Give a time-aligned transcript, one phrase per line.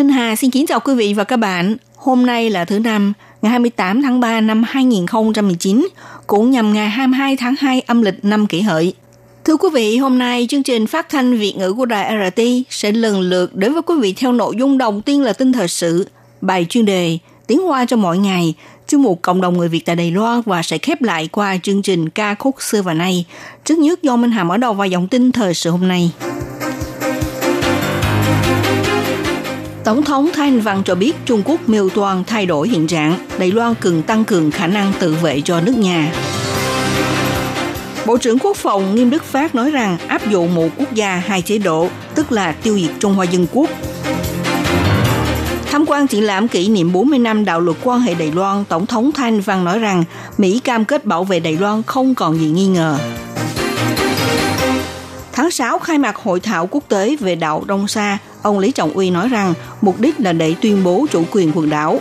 [0.00, 1.76] Minh Hà xin kính chào quý vị và các bạn.
[1.96, 3.12] Hôm nay là thứ năm,
[3.42, 5.88] ngày 28 tháng 3 năm 2019,
[6.26, 8.94] cũng nhằm ngày 22 tháng 2 âm lịch năm kỷ hợi.
[9.44, 12.92] Thưa quý vị, hôm nay chương trình phát thanh Việt ngữ của đài RT sẽ
[12.92, 16.08] lần lượt đến với quý vị theo nội dung đầu tiên là tin thời sự,
[16.40, 18.54] bài chuyên đề, tiếng hoa cho mỗi ngày,
[18.88, 21.82] chuyên mục cộng đồng người Việt tại Đài Loan và sẽ khép lại qua chương
[21.82, 23.24] trình ca khúc xưa và nay.
[23.64, 26.10] Trước nhất do Minh Hà mở đầu vào dòng tin thời sự hôm nay.
[29.84, 33.52] Tổng thống Thanh Văn cho biết Trung Quốc miêu toan thay đổi hiện trạng, Đài
[33.52, 36.12] Loan cần tăng cường khả năng tự vệ cho nước nhà.
[38.06, 41.42] Bộ trưởng Quốc phòng Nghiêm Đức Phát nói rằng áp dụng một quốc gia hai
[41.42, 43.70] chế độ, tức là tiêu diệt Trung Hoa Dân Quốc.
[45.70, 48.86] Tham quan triển lãm kỷ niệm 40 năm đạo luật quan hệ Đài Loan, Tổng
[48.86, 50.04] thống Thanh Văn nói rằng
[50.38, 52.98] Mỹ cam kết bảo vệ Đài Loan không còn gì nghi ngờ.
[55.32, 58.92] Tháng 6 khai mạc hội thảo quốc tế về đảo Đông Sa, ông Lý Trọng
[58.92, 62.00] Uy nói rằng mục đích là để tuyên bố chủ quyền quần đảo.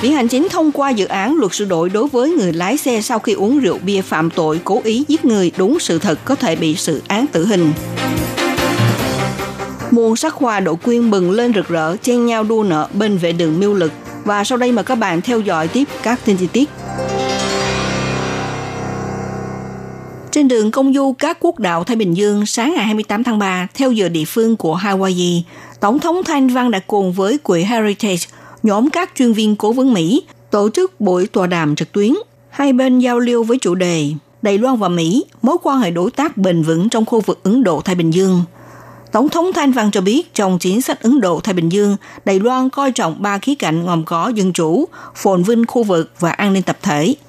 [0.00, 3.00] Viện Hành Chính thông qua dự án luật sửa đổi đối với người lái xe
[3.00, 6.34] sau khi uống rượu bia phạm tội cố ý giết người đúng sự thật có
[6.34, 7.72] thể bị xử án tử hình.
[9.90, 13.32] Muôn sắc hoa độ quyên bừng lên rực rỡ, chen nhau đua nợ bên vệ
[13.32, 13.92] đường miêu lực.
[14.24, 16.68] Và sau đây mời các bạn theo dõi tiếp các tin chi tiết.
[20.36, 23.68] Trên đường công du các quốc đảo Thái Bình Dương sáng ngày 28 tháng 3,
[23.74, 25.40] theo giờ địa phương của Hawaii,
[25.80, 28.26] Tổng thống Thanh Văn đã cùng với quỹ Heritage,
[28.62, 32.14] nhóm các chuyên viên cố vấn Mỹ, tổ chức buổi tọa đàm trực tuyến.
[32.50, 34.10] Hai bên giao lưu với chủ đề
[34.42, 37.64] Đài Loan và Mỹ, mối quan hệ đối tác bền vững trong khu vực Ấn
[37.64, 38.42] Độ-Thái Bình Dương.
[39.12, 42.70] Tổng thống Thanh Văn cho biết trong chính sách Ấn Độ-Thái Bình Dương, Đài Loan
[42.70, 46.52] coi trọng ba khía cạnh gồm có dân chủ, phồn vinh khu vực và an
[46.52, 47.14] ninh tập thể–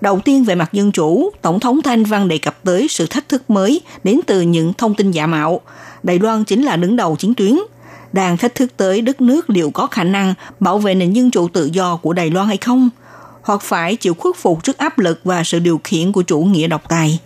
[0.00, 3.28] Đầu tiên về mặt dân chủ, Tổng thống Thanh Văn đề cập tới sự thách
[3.28, 5.60] thức mới đến từ những thông tin giả mạo.
[6.02, 7.56] Đài Loan chính là đứng đầu chiến tuyến.
[8.12, 11.48] Đang thách thức tới đất nước liệu có khả năng bảo vệ nền dân chủ
[11.48, 12.90] tự do của Đài Loan hay không?
[13.42, 16.66] Hoặc phải chịu khuất phục trước áp lực và sự điều khiển của chủ nghĩa
[16.66, 17.20] độc tài.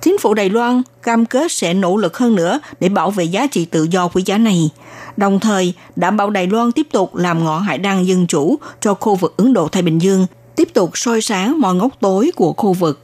[0.00, 3.46] Chính phủ Đài Loan cam kết sẽ nỗ lực hơn nữa để bảo vệ giá
[3.46, 4.70] trị tự do quý giá này,
[5.16, 8.94] đồng thời đảm bảo Đài Loan tiếp tục làm ngõ hải đăng dân chủ cho
[8.94, 10.26] khu vực Ấn Độ-Thái Bình Dương
[10.60, 13.00] tiếp tục soi sáng mọi ngóc tối của khu vực.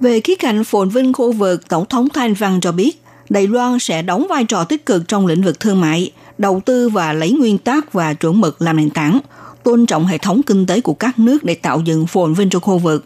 [0.00, 3.78] Về khía cạnh phồn vinh khu vực, Tổng thống Thanh Văn cho biết, Đài Loan
[3.78, 7.32] sẽ đóng vai trò tích cực trong lĩnh vực thương mại, đầu tư và lấy
[7.32, 9.20] nguyên tắc và chuẩn mực làm nền tảng,
[9.62, 12.58] tôn trọng hệ thống kinh tế của các nước để tạo dựng phồn vinh cho
[12.58, 13.04] khu vực.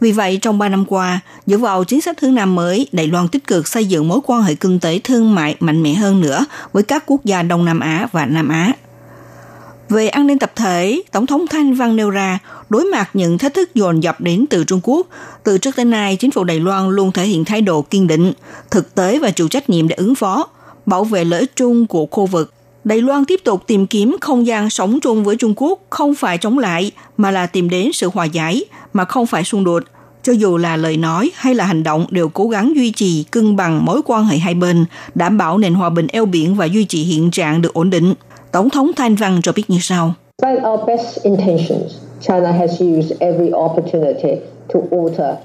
[0.00, 3.28] Vì vậy, trong 3 năm qua, dựa vào chính sách hướng Nam mới, Đài Loan
[3.28, 6.46] tích cực xây dựng mối quan hệ kinh tế thương mại mạnh mẽ hơn nữa
[6.72, 8.72] với các quốc gia Đông Nam Á và Nam Á.
[9.88, 12.38] Về an ninh tập thể, Tổng thống Thanh Văn nêu ra,
[12.68, 15.06] đối mặt những thách thức dồn dập đến từ Trung Quốc,
[15.44, 18.32] từ trước tới nay chính phủ Đài Loan luôn thể hiện thái độ kiên định,
[18.70, 20.48] thực tế và chịu trách nhiệm để ứng phó,
[20.86, 22.52] bảo vệ lợi ích chung của khu vực.
[22.84, 26.38] Đài Loan tiếp tục tìm kiếm không gian sống chung với Trung Quốc không phải
[26.38, 29.82] chống lại mà là tìm đến sự hòa giải mà không phải xung đột.
[30.22, 33.56] Cho dù là lời nói hay là hành động đều cố gắng duy trì cân
[33.56, 36.84] bằng mối quan hệ hai bên, đảm bảo nền hòa bình eo biển và duy
[36.84, 38.14] trì hiện trạng được ổn định.
[38.56, 40.14] Tổng thống Thanh Văn cho biết như sau.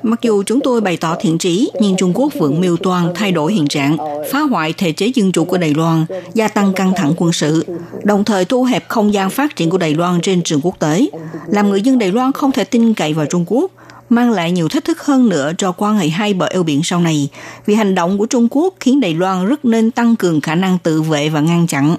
[0.04, 3.32] Mặc dù chúng tôi bày tỏ thiện trí, nhưng Trung Quốc vẫn miêu toan thay
[3.32, 3.98] đổi hiện trạng,
[4.32, 7.66] phá hoại thể chế dân chủ của Đài Loan, gia tăng căng thẳng quân sự,
[8.04, 11.10] đồng thời thu hẹp không gian phát triển của Đài Loan trên trường quốc tế,
[11.48, 13.72] làm người dân Đài Loan không thể tin cậy vào Trung Quốc,
[14.10, 17.00] mang lại nhiều thách thức hơn nữa cho quan hệ hai bờ eo biển sau
[17.00, 17.30] này,
[17.66, 20.78] vì hành động của Trung Quốc khiến Đài Loan rất nên tăng cường khả năng
[20.84, 21.96] tự vệ và ngăn chặn.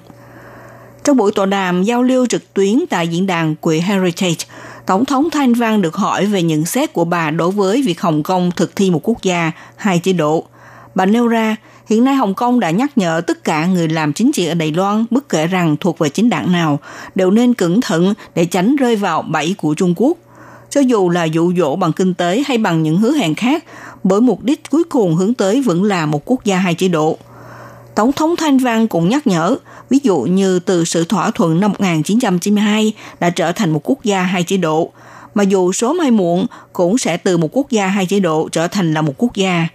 [1.04, 4.46] Trong buổi tọa đàm giao lưu trực tuyến tại diễn đàn quỹ Heritage,
[4.86, 8.22] Tổng thống Thanh Văn được hỏi về nhận xét của bà đối với việc Hồng
[8.22, 10.44] Kông thực thi một quốc gia, hai chế độ.
[10.94, 11.56] Bà nêu ra,
[11.88, 14.72] hiện nay Hồng Kông đã nhắc nhở tất cả người làm chính trị ở Đài
[14.72, 16.78] Loan, bất kể rằng thuộc về chính đảng nào,
[17.14, 20.18] đều nên cẩn thận để tránh rơi vào bẫy của Trung Quốc.
[20.70, 23.64] Cho dù là dụ dỗ bằng kinh tế hay bằng những hứa hẹn khác,
[24.04, 27.18] bởi mục đích cuối cùng hướng tới vẫn là một quốc gia hai chế độ.
[27.94, 29.56] Tổng thống Thanh Văn cũng nhắc nhở,
[29.90, 34.22] ví dụ như từ sự thỏa thuận năm 1992 đã trở thành một quốc gia
[34.22, 34.92] hai chế độ,
[35.34, 38.68] mà dù số mai muộn cũng sẽ từ một quốc gia hai chế độ trở
[38.68, 39.68] thành là một quốc gia.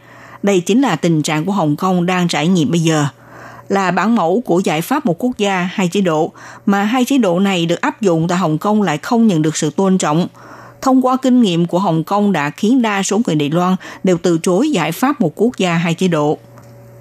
[0.44, 3.06] Đây chính là tình trạng của Hồng Kông đang trải nghiệm bây giờ.
[3.70, 6.32] là bản mẫu của giải pháp một quốc gia, hai chế độ,
[6.66, 9.58] mà hai chế độ này được áp dụng tại Hồng Kông lại không nhận được
[9.58, 10.28] sự tôn trọng.
[10.82, 14.18] Thông qua kinh nghiệm của Hồng Kông đã khiến đa số người Đài Loan đều
[14.18, 16.38] từ chối giải pháp một quốc gia, hai chế độ.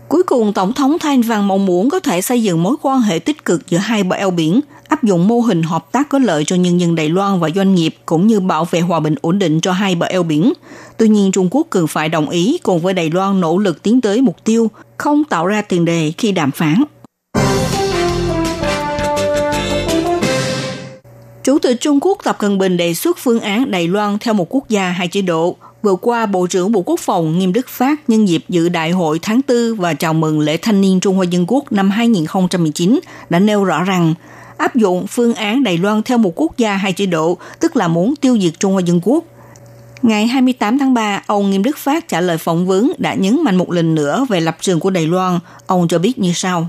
[0.09, 3.19] Cuối cùng, Tổng thống Thanh Văn mong muốn có thể xây dựng mối quan hệ
[3.19, 6.45] tích cực giữa hai bờ eo biển, áp dụng mô hình hợp tác có lợi
[6.45, 9.39] cho nhân dân Đài Loan và doanh nghiệp cũng như bảo vệ hòa bình ổn
[9.39, 10.53] định cho hai bờ eo biển.
[10.97, 14.01] Tuy nhiên, Trung Quốc cần phải đồng ý cùng với Đài Loan nỗ lực tiến
[14.01, 16.83] tới mục tiêu không tạo ra tiền đề khi đàm phán.
[21.45, 24.47] Chủ tịch Trung Quốc Tập Cận Bình đề xuất phương án Đài Loan theo một
[24.55, 25.57] quốc gia hai chế độ.
[25.87, 29.19] Vừa qua, Bộ trưởng Bộ Quốc phòng Nghiêm Đức Phát nhân dịp dự đại hội
[29.23, 33.01] tháng 4 và chào mừng lễ thanh niên Trung Hoa Dân Quốc năm 2019
[33.31, 34.15] đã nêu rõ rằng
[34.57, 37.89] áp dụng phương án Đài Loan theo một quốc gia hai chế độ, tức là
[37.89, 39.25] muốn tiêu diệt Trung Hoa Dân Quốc.
[40.03, 43.57] Ngày 28 tháng 3, ông Nghiêm Đức Phát trả lời phỏng vấn đã nhấn mạnh
[43.57, 45.39] một lần nữa về lập trường của Đài Loan.
[45.67, 46.69] Ông cho biết như sau.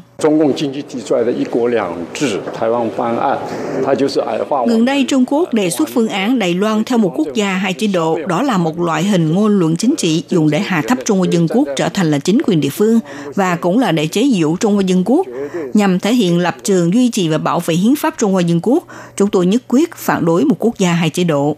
[4.67, 7.73] Gần đây, Trung Quốc đề xuất phương án Đài Loan theo một quốc gia hai
[7.73, 8.19] chế độ.
[8.27, 11.27] Đó là một loại hình ngôn luận chính trị dùng để hạ thấp Trung Hoa
[11.31, 12.99] Dân Quốc trở thành là chính quyền địa phương
[13.35, 15.27] và cũng là để chế giễu Trung Hoa Dân Quốc.
[15.73, 18.59] Nhằm thể hiện lập trường duy trì và bảo vệ hiến pháp Trung Hoa Dân
[18.63, 18.83] Quốc,
[19.17, 21.57] chúng tôi nhất quyết phản đối một quốc gia hai chế độ.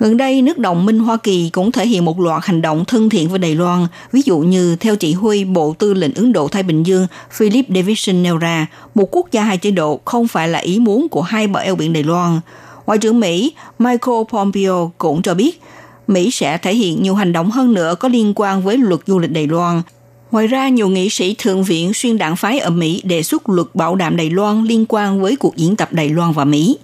[0.00, 3.08] Gần đây, nước đồng minh Hoa Kỳ cũng thể hiện một loạt hành động thân
[3.08, 6.48] thiện với Đài Loan, ví dụ như theo chỉ huy Bộ Tư lệnh Ấn Độ
[6.48, 10.48] Thái Bình Dương Philip Davidson nêu ra, một quốc gia hai chế độ không phải
[10.48, 12.40] là ý muốn của hai bờ eo biển Đài Loan.
[12.86, 15.60] Ngoại trưởng Mỹ Michael Pompeo cũng cho biết,
[16.06, 19.18] Mỹ sẽ thể hiện nhiều hành động hơn nữa có liên quan với luật du
[19.18, 19.82] lịch Đài Loan.
[20.30, 23.66] Ngoài ra, nhiều nghị sĩ thượng viện xuyên đảng phái ở Mỹ đề xuất luật
[23.74, 26.78] bảo đảm Đài Loan liên quan với cuộc diễn tập Đài Loan và Mỹ.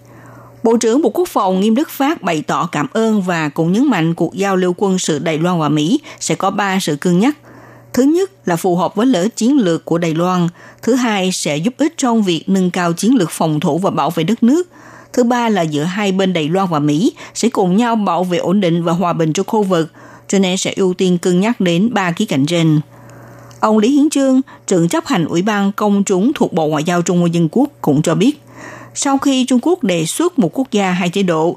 [0.64, 3.87] Bộ trưởng Bộ Quốc phòng Nghiêm Đức Phát bày tỏ cảm ơn và cũng nhấn
[3.87, 7.20] mạnh cuộc giao lưu quân sự Đài Loan và Mỹ sẽ có ba sự cân
[7.20, 7.37] nhắc.
[7.93, 10.49] Thứ nhất là phù hợp với lợi chiến lược của Đài Loan.
[10.82, 14.11] Thứ hai sẽ giúp ích trong việc nâng cao chiến lược phòng thủ và bảo
[14.11, 14.69] vệ đất nước.
[15.12, 18.38] Thứ ba là giữa hai bên Đài Loan và Mỹ sẽ cùng nhau bảo vệ
[18.38, 19.90] ổn định và hòa bình cho khu vực,
[20.28, 22.81] cho nên sẽ ưu tiên cân nhắc đến ba ký cạnh trên.
[23.61, 27.02] Ông Lý Hiến Trương, trưởng chấp hành Ủy ban Công chúng thuộc Bộ Ngoại giao
[27.02, 28.44] Trung Hoa Dân Quốc cũng cho biết,
[28.94, 31.56] sau khi Trung Quốc đề xuất một quốc gia hai chế độ,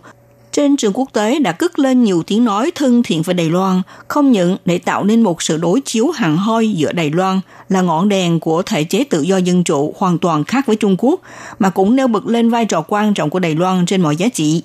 [0.51, 3.81] trên trường quốc tế đã cất lên nhiều tiếng nói thân thiện với Đài Loan,
[4.07, 7.39] không những để tạo nên một sự đối chiếu hẳn hoi giữa Đài Loan
[7.69, 10.95] là ngọn đèn của thể chế tự do dân chủ hoàn toàn khác với Trung
[10.99, 11.21] Quốc,
[11.59, 14.29] mà cũng nêu bật lên vai trò quan trọng của Đài Loan trên mọi giá
[14.29, 14.61] trị.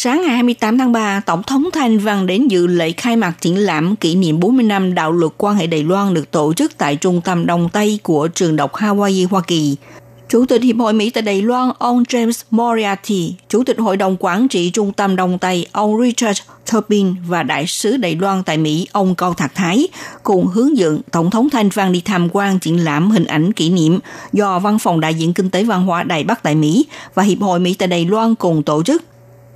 [0.00, 3.58] Sáng ngày 28 tháng 3, Tổng thống Thanh Văn đến dự lễ khai mạc triển
[3.58, 6.96] lãm kỷ niệm 40 năm đạo luật quan hệ Đài Loan được tổ chức tại
[6.96, 9.76] Trung tâm Đông Tây của trường đọc Hawaii, Hoa Kỳ.
[10.28, 14.16] Chủ tịch Hiệp hội Mỹ tại Đài Loan, ông James Moriarty, Chủ tịch Hội đồng
[14.20, 16.40] Quản trị Trung tâm Đông Tây, ông Richard
[16.72, 19.88] Turpin và Đại sứ Đài Loan tại Mỹ, ông Cao Thạc Thái,
[20.22, 23.70] cùng hướng dẫn Tổng thống Thanh Văn đi tham quan triển lãm hình ảnh kỷ
[23.70, 23.98] niệm
[24.32, 27.40] do Văn phòng Đại diện Kinh tế Văn hóa Đài Bắc tại Mỹ và Hiệp
[27.40, 29.02] hội Mỹ tại Đài Loan cùng tổ chức.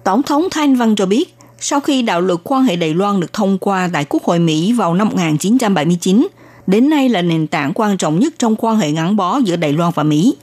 [0.04, 3.32] Tổng thống Thanh Văn cho biết, sau khi đạo luật quan hệ Đài Loan được
[3.32, 6.26] thông qua tại Quốc hội Mỹ vào năm 1979,
[6.66, 9.72] đến nay là nền tảng quan trọng nhất trong quan hệ gắn bó giữa Đài
[9.72, 10.34] Loan và Mỹ.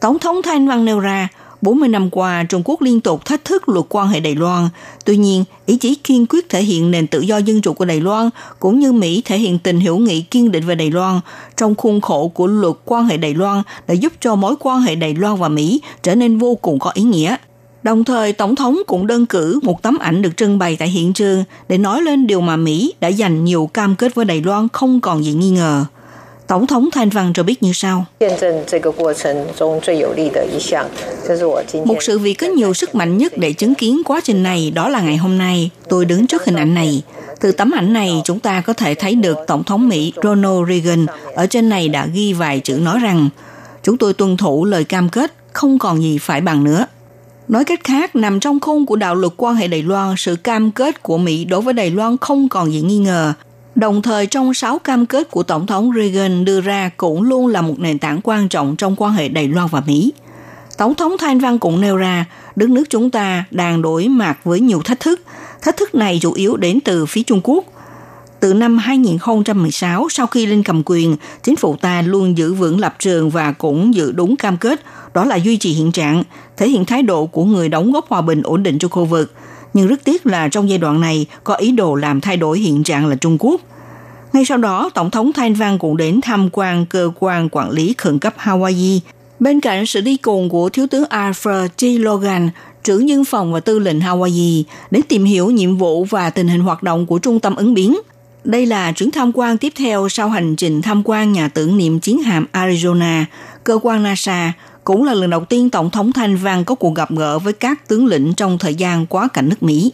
[0.00, 1.28] Tổng thống Thanh Văn nêu ra,
[1.62, 4.68] 40 năm qua, Trung Quốc liên tục thách thức luật quan hệ Đài Loan.
[5.04, 8.00] Tuy nhiên, ý chí kiên quyết thể hiện nền tự do dân chủ của Đài
[8.00, 8.30] Loan,
[8.60, 11.20] cũng như Mỹ thể hiện tình hữu nghị kiên định về Đài Loan
[11.56, 14.94] trong khuôn khổ của luật quan hệ Đài Loan đã giúp cho mối quan hệ
[14.94, 17.36] Đài Loan và Mỹ trở nên vô cùng có ý nghĩa.
[17.84, 21.12] Đồng thời, Tổng thống cũng đơn cử một tấm ảnh được trưng bày tại hiện
[21.12, 24.68] trường để nói lên điều mà Mỹ đã dành nhiều cam kết với Đài Loan
[24.72, 25.84] không còn gì nghi ngờ.
[26.46, 28.04] Tổng thống Thanh Văn cho biết như sau.
[31.84, 34.88] Một sự việc có nhiều sức mạnh nhất để chứng kiến quá trình này đó
[34.88, 35.70] là ngày hôm nay.
[35.88, 37.02] Tôi đứng trước hình ảnh này.
[37.40, 41.06] Từ tấm ảnh này, chúng ta có thể thấy được Tổng thống Mỹ Ronald Reagan
[41.34, 43.28] ở trên này đã ghi vài chữ nói rằng
[43.82, 46.86] chúng tôi tuân thủ lời cam kết, không còn gì phải bằng nữa.
[47.48, 50.70] Nói cách khác, nằm trong khung của đạo luật quan hệ Đài Loan, sự cam
[50.70, 53.32] kết của Mỹ đối với Đài Loan không còn gì nghi ngờ.
[53.74, 57.62] Đồng thời trong sáu cam kết của Tổng thống Reagan đưa ra cũng luôn là
[57.62, 60.12] một nền tảng quan trọng trong quan hệ Đài Loan và Mỹ.
[60.78, 62.24] Tổng thống Thanh Văn cũng nêu ra,
[62.56, 65.20] đất nước chúng ta đang đối mặt với nhiều thách thức.
[65.62, 67.64] Thách thức này chủ yếu đến từ phía Trung Quốc.
[68.44, 72.96] Từ năm 2016, sau khi lên cầm quyền, chính phủ ta luôn giữ vững lập
[72.98, 74.80] trường và cũng giữ đúng cam kết
[75.14, 76.22] đó là duy trì hiện trạng,
[76.56, 79.32] thể hiện thái độ của người đóng góp hòa bình ổn định cho khu vực.
[79.74, 82.82] Nhưng rất tiếc là trong giai đoạn này có ý đồ làm thay đổi hiện
[82.82, 83.60] trạng là Trung Quốc.
[84.32, 87.94] Ngay sau đó, Tổng thống Thanh Văn cũng đến tham quan cơ quan quản lý
[87.98, 89.00] khẩn cấp Hawaii.
[89.40, 91.82] Bên cạnh sự đi cùng của Thiếu tướng Arthur T.
[91.82, 92.50] Logan,
[92.84, 96.60] trưởng nhân phòng và tư lệnh Hawaii, để tìm hiểu nhiệm vụ và tình hình
[96.60, 97.98] hoạt động của trung tâm ứng biến–
[98.44, 102.00] đây là chuyến tham quan tiếp theo sau hành trình tham quan nhà tưởng niệm
[102.00, 103.24] chiến hạm Arizona,
[103.64, 104.52] cơ quan NASA,
[104.84, 107.88] cũng là lần đầu tiên Tổng thống Thanh Văn có cuộc gặp gỡ với các
[107.88, 109.92] tướng lĩnh trong thời gian quá cảnh nước Mỹ.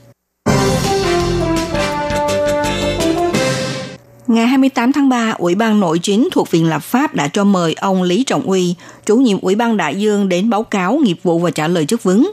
[4.27, 7.75] Ngày 28 tháng 3, Ủy ban Nội chính thuộc Viện Lập pháp đã cho mời
[7.81, 8.75] ông Lý Trọng Uy,
[9.07, 12.03] chủ nhiệm Ủy ban Đại Dương đến báo cáo nghiệp vụ và trả lời chất
[12.03, 12.31] vấn.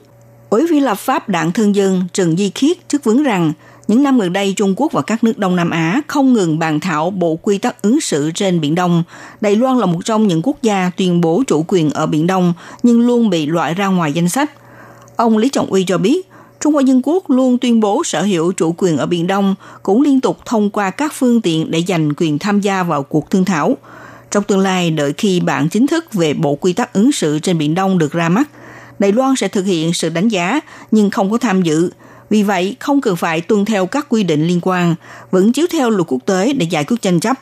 [0.49, 3.53] Ủy viên lập pháp Đảng Thương Dân Trần Di Khiết chất vấn rằng
[3.87, 6.79] những năm gần đây Trung Quốc và các nước Đông Nam Á không ngừng bàn
[6.79, 9.03] thảo bộ quy tắc ứng xử trên Biển Đông.
[9.41, 12.53] Đài Loan là một trong những quốc gia tuyên bố chủ quyền ở Biển Đông
[12.83, 14.51] nhưng luôn bị loại ra ngoài danh sách.
[15.15, 16.29] Ông Lý Trọng Uy cho biết,
[16.59, 20.01] Trung Hoa Dân Quốc luôn tuyên bố sở hữu chủ quyền ở Biển Đông, cũng
[20.01, 23.45] liên tục thông qua các phương tiện để giành quyền tham gia vào cuộc thương
[23.45, 23.77] thảo.
[24.31, 27.57] Trong tương lai, đợi khi bản chính thức về Bộ Quy tắc ứng xử trên
[27.57, 28.49] Biển Đông được ra mắt,
[28.99, 30.59] Đài Loan sẽ thực hiện sự đánh giá
[30.91, 31.89] nhưng không có tham dự.
[32.29, 34.95] Vì vậy, không cần phải tuân theo các quy định liên quan,
[35.31, 37.37] vẫn chiếu theo luật quốc tế để giải quyết tranh chấp.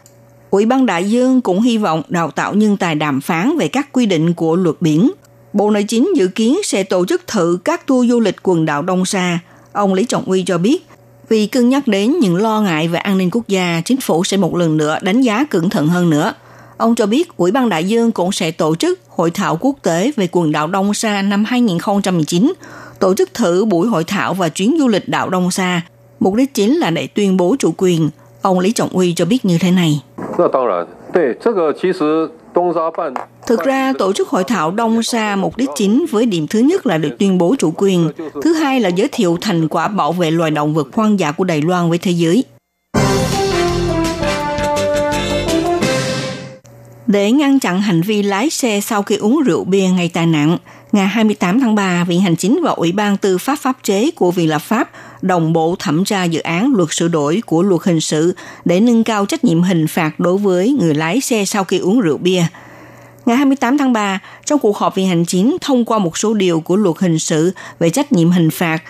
[0.50, 3.92] Ủy ban Đại Dương cũng hy vọng đào tạo nhân tài đàm phán về các
[3.92, 5.12] quy định của luật biển–
[5.56, 8.82] Bộ Nội chính dự kiến sẽ tổ chức thử các tour du lịch quần đảo
[8.82, 9.40] Đông Sa.
[9.72, 10.88] Ông Lý Trọng Uy cho biết,
[11.30, 14.38] vì cân nhắc đến những lo ngại về an ninh quốc gia, chính phủ sẽ
[14.38, 16.34] một lần nữa đánh giá cẩn thận hơn nữa.
[16.78, 20.12] Ông cho biết Ủy ban Đại Dương cũng sẽ tổ chức hội thảo quốc tế
[20.16, 22.54] về quần đảo Đông Sa năm 2019,
[23.00, 25.82] tổ chức thử buổi hội thảo và chuyến du lịch đảo Đông Sa,
[26.20, 28.10] mục đích chính là để tuyên bố chủ quyền.
[28.42, 30.02] Ông Lý Trọng Uy cho biết như thế này.
[33.48, 36.86] Thực ra, tổ chức hội thảo Đông Sa mục đích chính với điểm thứ nhất
[36.86, 38.12] là được tuyên bố chủ quyền,
[38.42, 41.44] thứ hai là giới thiệu thành quả bảo vệ loài động vật hoang dã của
[41.44, 42.44] Đài Loan với thế giới.
[47.08, 50.58] Để ngăn chặn hành vi lái xe sau khi uống rượu bia gây tai nạn,
[50.96, 54.32] ngày 28 tháng 3, Viện Hành Chính và Ủy ban Tư pháp Pháp chế của
[54.32, 54.90] Viện Lập pháp
[55.22, 58.36] đồng bộ thẩm tra dự án luật sửa đổi của luật hình sự
[58.66, 62.00] để nâng cao trách nhiệm hình phạt đối với người lái xe sau khi uống
[62.00, 62.44] rượu bia.
[63.26, 66.60] Ngày 28 tháng 3, trong cuộc họp Viện Hành Chính thông qua một số điều
[66.60, 68.84] của luật hình sự về trách nhiệm hình phạt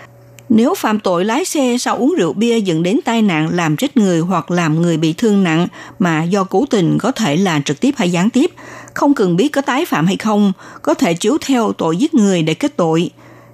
[0.50, 3.98] nếu phạm tội lái xe sau uống rượu bia dẫn đến tai nạn làm chết
[3.98, 5.68] người hoặc làm người bị thương nặng
[6.00, 8.52] mà do cố tình có thể là trực tiếp hay gián tiếp,
[8.96, 12.42] không cần biết có tái phạm hay không, có thể chiếu theo tội giết người
[12.42, 13.10] để kết tội.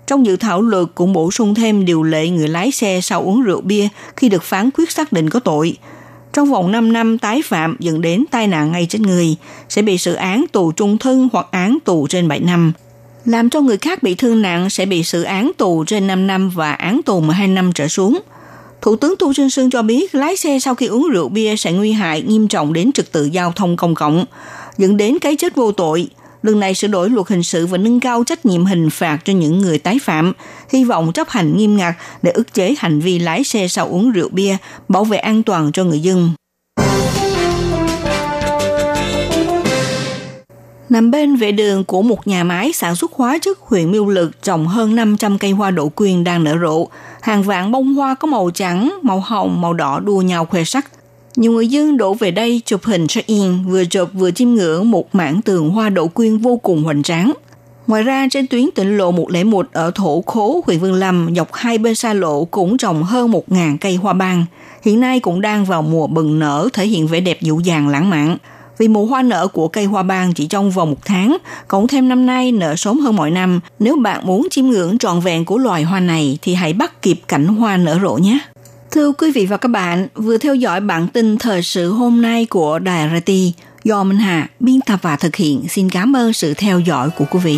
[0.07, 3.41] Trong dự thảo luật cũng bổ sung thêm điều lệ người lái xe sau uống
[3.41, 5.77] rượu bia khi được phán quyết xác định có tội.
[6.33, 9.35] Trong vòng 5 năm tái phạm dẫn đến tai nạn ngay trên người,
[9.69, 12.73] sẽ bị xử án tù trung thân hoặc án tù trên 7 năm
[13.25, 16.49] làm cho người khác bị thương nặng sẽ bị xử án tù trên 5 năm
[16.49, 18.19] và án tù 12 năm trở xuống.
[18.81, 21.71] Thủ tướng Tu Trinh Sương cho biết lái xe sau khi uống rượu bia sẽ
[21.71, 24.25] nguy hại nghiêm trọng đến trật tự giao thông công cộng,
[24.77, 26.07] dẫn đến cái chết vô tội.
[26.43, 29.33] Lần này sửa đổi luật hình sự và nâng cao trách nhiệm hình phạt cho
[29.33, 30.33] những người tái phạm,
[30.69, 34.11] hy vọng chấp hành nghiêm ngặt để ức chế hành vi lái xe sau uống
[34.11, 34.57] rượu bia,
[34.87, 36.31] bảo vệ an toàn cho người dân.
[40.91, 44.43] Nằm bên vệ đường của một nhà máy sản xuất hóa chất huyện Miêu Lực
[44.43, 46.87] trồng hơn 500 cây hoa đậu quyên đang nở rộ.
[47.21, 50.91] Hàng vạn bông hoa có màu trắng, màu hồng, màu đỏ đua nhau khoe sắc.
[51.35, 55.15] Nhiều người dân đổ về đây chụp hình check-in, vừa chụp vừa chiêm ngưỡng một
[55.15, 57.33] mảng tường hoa đậu quyên vô cùng hoành tráng.
[57.87, 61.77] Ngoài ra, trên tuyến tỉnh lộ 101 ở thổ khố huyện Vương Lâm, dọc hai
[61.77, 64.45] bên xa lộ cũng trồng hơn 1.000 cây hoa ban.
[64.83, 68.09] Hiện nay cũng đang vào mùa bừng nở, thể hiện vẻ đẹp dịu dàng lãng
[68.09, 68.37] mạn
[68.81, 72.09] vì mùa hoa nở của cây hoa ban chỉ trong vòng một tháng, cộng thêm
[72.09, 73.59] năm nay nở sớm hơn mọi năm.
[73.79, 77.21] Nếu bạn muốn chiêm ngưỡng trọn vẹn của loài hoa này thì hãy bắt kịp
[77.27, 78.39] cảnh hoa nở rộ nhé.
[78.91, 82.45] Thưa quý vị và các bạn, vừa theo dõi bản tin thời sự hôm nay
[82.45, 83.31] của Đài RT
[83.83, 85.65] do Minh Hà biên tập và thực hiện.
[85.69, 87.57] Xin cảm ơn sự theo dõi của quý vị.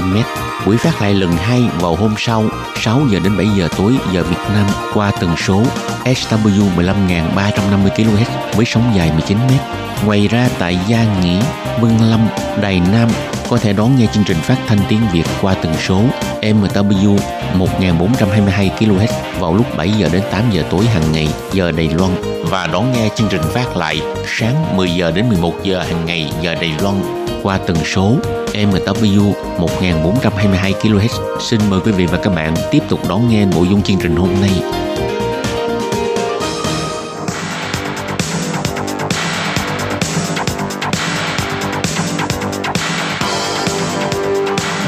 [0.01, 0.23] 25m.
[0.65, 2.43] Buổi phát lại lần 2 vào hôm sau
[2.75, 5.63] 6 giờ đến 7 giờ tối giờ Việt Nam qua tần số
[6.05, 9.51] SW 15.350 kHz với sóng dài 19 m.
[10.05, 11.41] Ngoài ra tại Gia Nghĩa,
[11.81, 12.27] Vân Lâm,
[12.61, 13.09] Đài Nam
[13.49, 16.01] có thể đón nghe chương trình phát thanh tiếng Việt qua tần số
[16.41, 17.17] MW
[17.53, 22.11] 1422 kHz vào lúc 7 giờ đến 8 giờ tối hàng ngày giờ Đài Loan
[22.43, 26.31] và đón nghe chương trình phát lại sáng 10 giờ đến 11 giờ hàng ngày
[26.41, 26.95] giờ Đài Loan
[27.43, 28.15] qua tần số
[28.61, 31.39] FM người ta BU 1422 kHz.
[31.39, 34.15] Xin mời quý vị và các bạn tiếp tục đón nghe nội dung chương trình
[34.15, 34.51] hôm nay.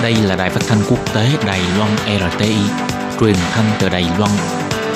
[0.03, 1.92] Đây là đài phát thanh quốc tế Đài Loan
[2.32, 2.56] RTI,
[3.20, 4.32] truyền thanh từ Đài Loan.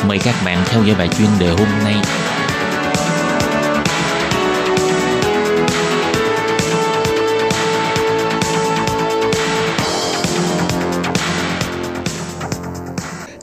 [0.07, 1.96] Mời các bạn theo dõi bài chuyên đề hôm nay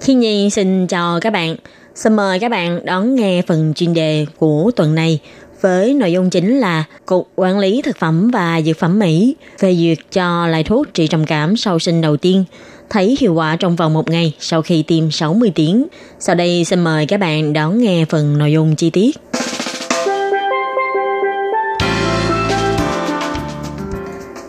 [0.05, 1.57] Khi Nhi xin chào các bạn.
[1.95, 5.19] Xin mời các bạn đón nghe phần chuyên đề của tuần này
[5.61, 9.75] với nội dung chính là Cục Quản lý Thực phẩm và Dược phẩm Mỹ phê
[9.75, 12.45] duyệt cho loại thuốc trị trầm cảm sau sinh đầu tiên,
[12.91, 15.87] thấy hiệu quả trong vòng một ngày sau khi tiêm 60 tiếng.
[16.19, 19.17] Sau đây xin mời các bạn đón nghe phần nội dung chi tiết.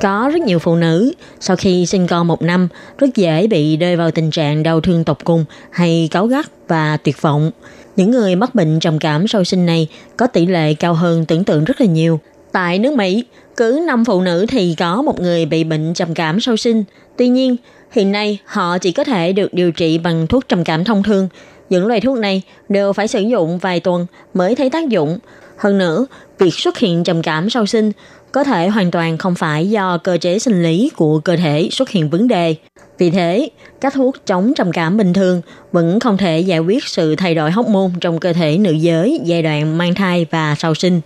[0.06, 3.96] Có rất nhiều phụ nữ sau khi sinh con một năm rất dễ bị rơi
[3.96, 7.52] vào tình trạng đau thương tột cùng hay cáu gắt và tuyệt vọng.
[7.96, 11.44] Những người mắc bệnh trầm cảm sau sinh này có tỷ lệ cao hơn tưởng
[11.44, 12.20] tượng rất là nhiều.
[12.52, 13.24] Tại nước Mỹ,
[13.58, 16.84] cứ 5 phụ nữ thì có một người bị bệnh trầm cảm sau sinh.
[17.18, 17.56] Tuy nhiên,
[17.92, 21.30] hiện nay họ chỉ có thể được điều trị bằng thuốc trầm cảm thông thường.
[21.70, 25.20] Những loại thuốc này đều phải sử dụng vài tuần mới thấy tác dụng.
[25.58, 26.06] Hơn nữa,
[26.40, 27.92] việc xuất hiện trầm cảm sau sinh
[28.36, 31.90] có thể hoàn toàn không phải do cơ chế sinh lý của cơ thể xuất
[31.90, 32.56] hiện vấn đề.
[32.98, 33.50] Vì thế,
[33.82, 37.52] các thuốc chống trầm cảm bình thường vẫn không thể giải quyết sự thay đổi
[37.52, 41.02] hóc môn trong cơ thể nữ giới giai đoạn mang thai và sau sinh.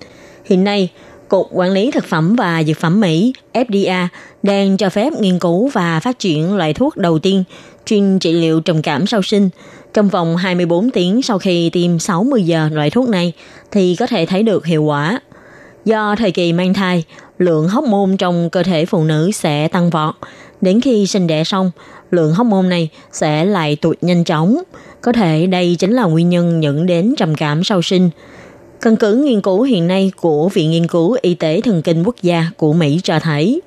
[0.45, 0.89] Hiện nay,
[1.27, 4.07] Cục Quản lý Thực phẩm và Dược phẩm Mỹ FDA
[4.43, 7.43] đang cho phép nghiên cứu và phát triển loại thuốc đầu tiên
[7.85, 9.49] chuyên trị liệu trầm cảm sau sinh.
[9.93, 13.33] Trong vòng 24 tiếng sau khi tiêm 60 giờ loại thuốc này
[13.71, 15.19] thì có thể thấy được hiệu quả.
[15.85, 17.03] Do thời kỳ mang thai,
[17.37, 20.15] lượng hóc môn trong cơ thể phụ nữ sẽ tăng vọt.
[20.61, 21.71] Đến khi sinh đẻ xong,
[22.11, 24.57] lượng hóc môn này sẽ lại tụt nhanh chóng.
[25.01, 28.09] Có thể đây chính là nguyên nhân dẫn đến trầm cảm sau sinh.
[28.81, 32.15] Căn cứ nghiên cứu hiện nay của Viện Nghiên cứu Y tế Thần kinh Quốc
[32.21, 33.61] gia của Mỹ cho thấy,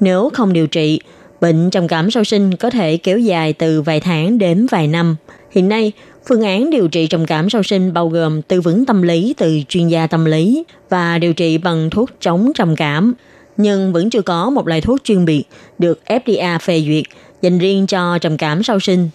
[0.00, 1.00] nếu không điều trị,
[1.40, 5.16] bệnh trầm cảm sau sinh có thể kéo dài từ vài tháng đến vài năm.
[5.50, 5.92] Hiện nay,
[6.28, 9.60] phương án điều trị trầm cảm sau sinh bao gồm tư vấn tâm lý từ
[9.68, 13.14] chuyên gia tâm lý và điều trị bằng thuốc chống trầm cảm,
[13.56, 15.44] nhưng vẫn chưa có một loại thuốc chuyên biệt
[15.78, 17.04] được FDA phê duyệt
[17.42, 19.08] dành riêng cho trầm cảm sau sinh.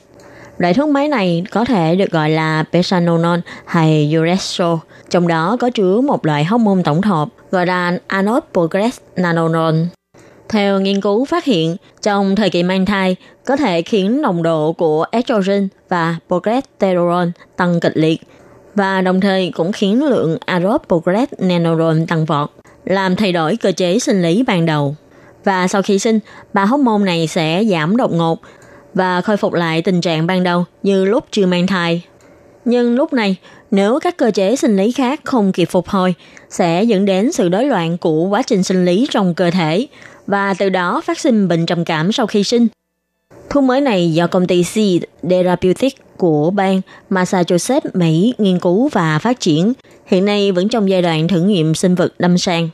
[0.58, 4.78] Loại thuốc máy này có thể được gọi là Pesanolon hay Uresol,
[5.10, 9.97] trong đó có chứa một loại hormone tổng hợp gọi là Anopogrenanolone.
[10.50, 14.74] Theo nghiên cứu phát hiện, trong thời kỳ mang thai có thể khiến nồng độ
[14.74, 18.22] của estrogen và progesterone tăng kịch liệt
[18.76, 22.50] và đồng thời cũng khiến lượng androprogesterone tăng vọt,
[22.86, 24.96] làm thay đổi cơ chế sinh lý ban đầu.
[25.44, 26.20] Và sau khi sinh,
[26.54, 28.40] ba hormone này sẽ giảm đột ngột
[28.94, 32.04] và khôi phục lại tình trạng ban đầu như lúc chưa mang thai.
[32.66, 33.36] Nhưng lúc này,
[33.72, 36.14] nếu các cơ chế sinh lý khác không kịp phục hồi,
[36.50, 39.88] sẽ dẫn đến sự rối loạn của quá trình sinh lý trong cơ thể
[40.28, 42.68] và từ đó phát sinh bệnh trầm cảm sau khi sinh.
[43.50, 49.20] Thuốc mới này do công ty Seed Therapeutics của bang Massachusetts, Mỹ nghiên cứu và
[49.20, 49.74] phát triển,
[50.06, 52.70] hiện nay vẫn trong giai đoạn thử nghiệm sinh vật lâm sàng.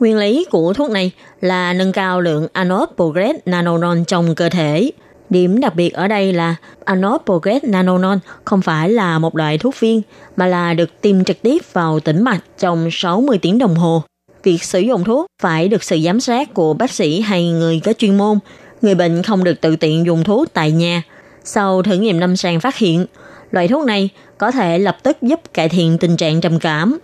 [0.00, 4.90] Nguyên lý của thuốc này là nâng cao lượng anode progress nanonon trong cơ thể.
[5.30, 9.80] Điểm đặc biệt ở đây là anode progress nanonon không phải là một loại thuốc
[9.80, 10.02] viên,
[10.36, 14.02] mà là được tiêm trực tiếp vào tĩnh mạch trong 60 tiếng đồng hồ.
[14.46, 17.92] Việc sử dụng thuốc phải được sự giám sát của bác sĩ hay người có
[17.92, 18.38] chuyên môn.
[18.82, 21.02] Người bệnh không được tự tiện dùng thuốc tại nhà.
[21.44, 23.06] Sau thử nghiệm lâm sàng phát hiện,
[23.50, 26.98] loại thuốc này có thể lập tức giúp cải thiện tình trạng trầm cảm.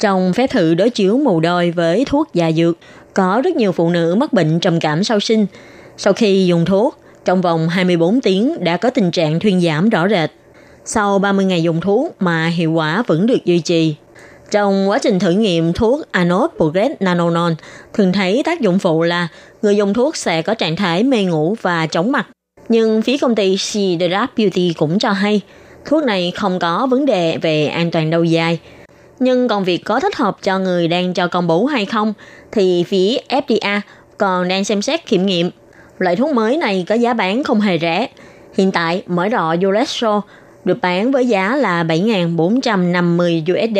[0.00, 2.78] Trong phép thử đối chiếu mù đôi với thuốc già dược,
[3.14, 5.46] có rất nhiều phụ nữ mắc bệnh trầm cảm sau sinh.
[5.96, 10.08] Sau khi dùng thuốc, trong vòng 24 tiếng đã có tình trạng thuyên giảm rõ
[10.08, 10.30] rệt.
[10.84, 13.96] Sau 30 ngày dùng thuốc mà hiệu quả vẫn được duy trì.
[14.54, 17.54] Trong quá trình thử nghiệm thuốc Anode Progress Nanonon,
[17.92, 19.28] thường thấy tác dụng phụ là
[19.62, 22.26] người dùng thuốc sẽ có trạng thái mê ngủ và chóng mặt.
[22.68, 25.40] Nhưng phía công ty Cedar Beauty cũng cho hay,
[25.84, 28.58] thuốc này không có vấn đề về an toàn lâu dài.
[29.20, 32.14] Nhưng còn việc có thích hợp cho người đang cho con bú hay không,
[32.52, 33.80] thì phía FDA
[34.18, 35.50] còn đang xem xét kiểm nghiệm.
[35.98, 38.06] Loại thuốc mới này có giá bán không hề rẻ.
[38.56, 40.20] Hiện tại, mỗi rọ Uresol
[40.64, 43.78] được bán với giá là 7.450 USD,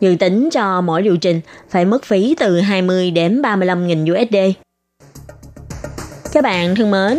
[0.00, 4.36] dự tính cho mỗi liệu trình phải mất phí từ 20 đến 35 nghìn USD.
[6.32, 7.18] Các bạn thân mến,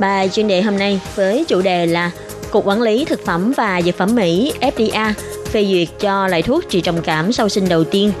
[0.00, 2.10] bài chuyên đề hôm nay với chủ đề là
[2.50, 5.12] Cục Quản lý Thực phẩm và Dược phẩm Mỹ FDA
[5.46, 8.12] phê duyệt cho loại thuốc trị trầm cảm sau sinh đầu tiên.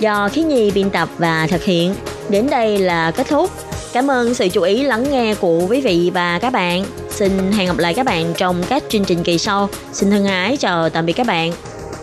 [0.00, 1.94] Do khí nhi biên tập và thực hiện,
[2.28, 3.50] đến đây là kết thúc.
[3.92, 6.84] Cảm ơn sự chú ý lắng nghe của quý vị và các bạn.
[7.10, 9.68] Xin hẹn gặp lại các bạn trong các chương trình kỳ sau.
[9.92, 11.52] Xin thân ái chào tạm biệt các bạn.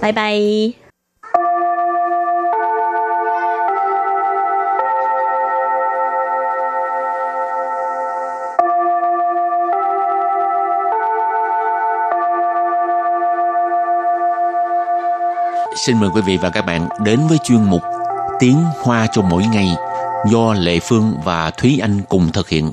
[0.02, 0.85] Bye bye.
[15.86, 17.82] Xin mời quý vị và các bạn đến với chuyên mục
[18.39, 19.67] Tiếng Hoa cho mỗi ngày
[20.32, 22.71] do Lệ Phương và Thúy Anh cùng thực hiện.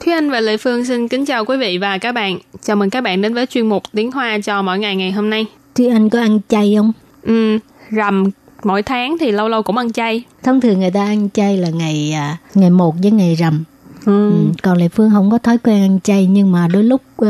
[0.00, 2.38] Thúy Anh và Lệ Phương xin kính chào quý vị và các bạn.
[2.62, 5.30] Chào mừng các bạn đến với chuyên mục Tiếng Hoa cho mỗi ngày ngày hôm
[5.30, 5.46] nay.
[5.74, 6.92] Thúy Anh có ăn chay không?
[7.22, 7.58] Ừ,
[7.90, 8.24] rằm
[8.62, 10.22] mỗi tháng thì lâu lâu cũng ăn chay.
[10.42, 13.64] Thông thường người ta ăn chay là ngày à, ngày 1 với ngày rằm.
[14.08, 14.30] Ừ.
[14.30, 14.44] Ừ.
[14.62, 17.28] Còn Lệ Phương không có thói quen ăn chay nhưng mà đôi lúc uh,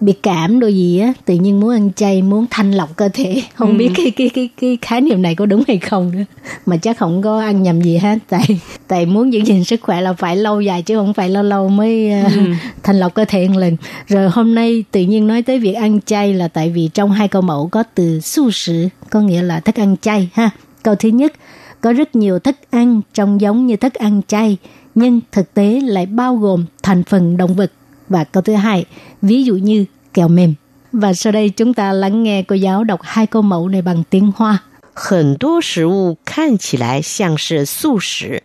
[0.00, 3.42] bị cảm đôi gì á tự nhiên muốn ăn chay muốn thanh lọc cơ thể
[3.54, 3.76] không Ừ.
[3.78, 6.24] biết cái cái cái cái khái niệm này có đúng hay không nữa
[6.66, 10.00] mà chắc không có ăn nhầm gì hết tại tại muốn giữ gìn sức khỏe
[10.00, 12.40] là phải lâu dài chứ không phải lâu lâu mới uh, Ừ.
[12.82, 16.00] thanh lọc cơ thể một lần rồi hôm nay tự nhiên nói tới việc ăn
[16.06, 19.60] chay là tại vì trong hai câu mẫu có từ su sử có nghĩa là
[19.60, 20.50] thức ăn chay ha
[20.82, 21.32] câu thứ nhất
[21.80, 24.56] có rất nhiều thức ăn trông giống như thức ăn chay
[24.95, 27.71] nhưng thực tế lại bao gồm thành phần động vật
[28.09, 28.85] và câu thứ hai
[29.21, 30.53] ví dụ như kẹo mềm
[30.91, 34.03] và sau đây chúng ta lắng nghe cô giáo đọc hai câu mẫu này bằng
[34.09, 34.57] tiếng Hoa
[34.93, 38.43] 很多食物看起来像是素食，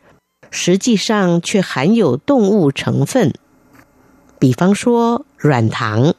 [0.51, 3.33] 实际上却含有动物成分。
[4.39, 6.15] 比方说软糖，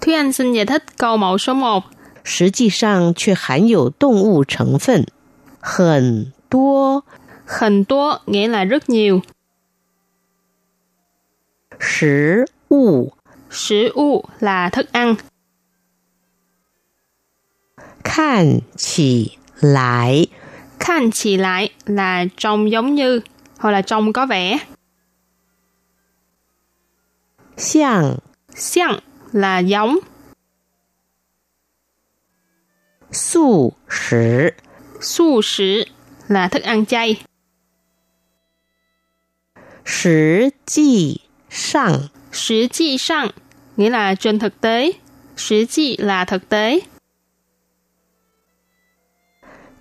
[0.00, 1.84] Thúy Anh xin giải thích câu mẫu số 1.
[2.24, 5.06] 实际上却含有动物成分。
[5.60, 7.04] 很多
[7.46, 9.22] Hình tố nghĩa là rất nhiều.
[11.82, 13.12] 食物
[13.50, 15.16] Sử u là thức ăn.
[18.04, 20.26] 看起来
[20.78, 23.20] Khanh chỉ lại là trông giống như
[23.58, 24.58] hoặc là trông có vẻ.
[27.56, 28.18] 像
[28.54, 29.00] Xiang
[29.32, 30.00] là giống.
[33.10, 34.54] 素食
[35.00, 35.84] Su sử
[36.28, 37.24] là thức ăn chay.
[39.84, 41.21] 实际
[41.52, 43.30] 上 Sử chi sang
[43.76, 44.92] nghĩa là trên thực tế.
[45.36, 46.80] Sử chi là thực tế.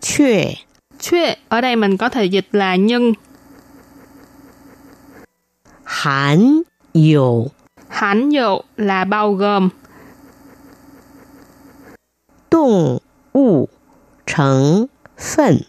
[0.02, 0.56] 却
[1.00, 3.14] Thuê ở đây mình có thể dịch là nhưng.
[5.84, 6.64] 含
[6.94, 7.52] 有
[7.90, 9.70] Hãnh dụ là bao gồm.
[12.50, 13.02] 动
[13.34, 13.70] 物
[14.26, 15.66] 成分。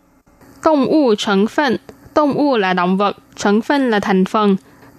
[0.62, 1.78] Tông u成分.
[2.14, 4.56] Tông u là động vật,成分là thành phần.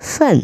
[0.00, 0.40] phận.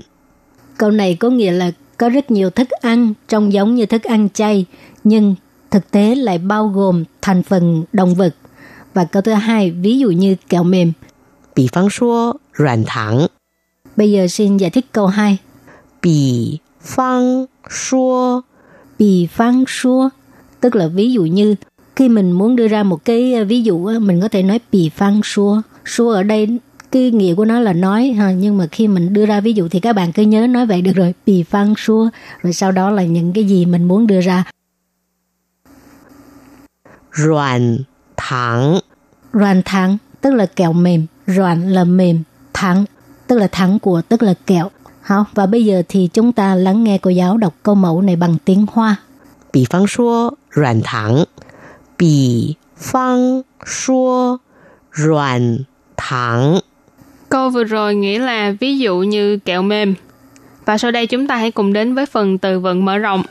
[0.78, 4.28] Câu này có nghĩa là có rất nhiều thức ăn trông giống như thức ăn
[4.34, 4.66] chay,
[5.04, 5.34] nhưng
[5.70, 8.34] thực tế lại bao gồm thành phần động vật.
[8.94, 10.92] Và câu thứ hai, ví dụ như kẹo mềm.
[11.54, 13.26] Bì phán số, 软糖.
[13.96, 15.38] Bây giờ xin giải thích câu hai.
[16.02, 18.40] Bì phán số.
[18.98, 20.08] Bì phán số,
[20.60, 21.54] tức là ví dụ như
[21.96, 24.88] khi mình muốn đưa ra một cái à, ví dụ mình có thể nói bì
[24.88, 25.60] phán số.
[25.86, 26.58] Số ở đây
[26.92, 29.68] cái nghĩa của nó là nói ha nhưng mà khi mình đưa ra ví dụ
[29.68, 32.08] thì các bạn cứ nhớ nói vậy được rồi bì phăng xua
[32.42, 34.44] rồi sau đó là những cái gì mình muốn đưa ra
[37.12, 37.78] Ruan
[38.16, 38.78] thẳng
[39.32, 42.84] Ruan thẳng tức là kẹo mềm Ruan là mềm Thẳng
[43.26, 44.70] tức là thẳng của tức là kẹo
[45.02, 48.16] Hảo, và bây giờ thì chúng ta lắng nghe cô giáo đọc câu mẫu này
[48.16, 48.96] bằng tiếng Hoa.
[49.52, 51.24] Bì phang xua, ruan thẳng.
[51.98, 54.38] Bì phang xua,
[54.94, 55.58] ruan
[55.96, 56.60] thẳng.
[57.32, 59.94] Câu vừa rồi nghĩa là ví dụ như kẹo mềm.
[60.64, 63.22] Và sau đây chúng ta hãy cùng đến với phần từ vựng mở rộng.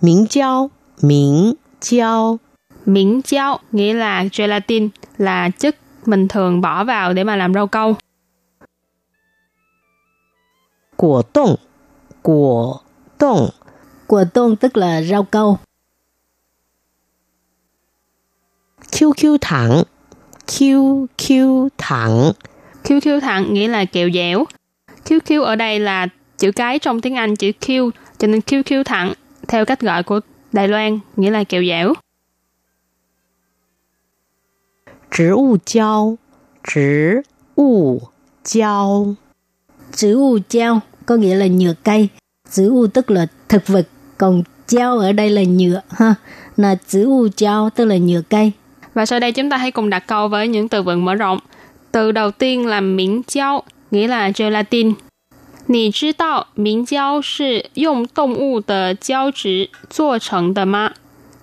[0.00, 0.70] Miếng giao,
[1.02, 2.38] miếng giao.
[2.86, 4.88] Miếng giao nghĩa là gelatin,
[5.18, 7.94] là chất mình thường bỏ vào để mà làm rau câu.
[10.96, 11.56] Quả đông
[12.21, 12.81] 果
[13.17, 13.49] 冻，
[14.07, 15.57] Của tôn tức là rau câu.
[18.91, 19.83] QQ 糖，
[20.47, 22.33] QQ 糖，
[22.83, 24.45] QQ thẳng nghĩa là kẹo dẻo.
[25.05, 26.07] QQ ở đây là
[26.37, 29.13] chữ cái trong tiếng Anh chữ Q cho nên QQ thẳng
[29.47, 30.19] theo cách gọi của
[30.51, 31.93] Đài Loan nghĩa là kẹo dẻo.
[35.11, 36.17] 植物胶，
[36.63, 37.23] 植
[37.55, 38.01] 物
[38.43, 39.15] 胶，
[39.91, 42.07] Chữ u treo có nghĩa là nhựa cây.
[42.51, 46.15] Chữ u tức là thực vật, còn Giao ở đây là nhựa ha.
[46.57, 48.51] Là chữ u giao tức là nhựa cây.
[48.93, 51.39] Và sau đây chúng ta hãy cùng đặt câu với những từ vựng mở rộng.
[51.91, 54.93] Từ đầu tiên là miếng giao, nghĩa là gelatin.
[55.67, 60.91] 你知道明胶是用动物的胶质做成的吗？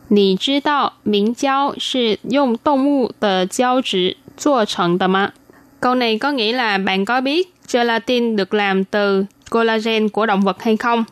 [0.08, 5.32] 你知道明胶是用动物的胶质做成的吗？
[5.80, 10.63] Câu này có nghĩa là bạn có biết gelatin được làm từ collagen của động vật
[10.63, 11.03] hay không?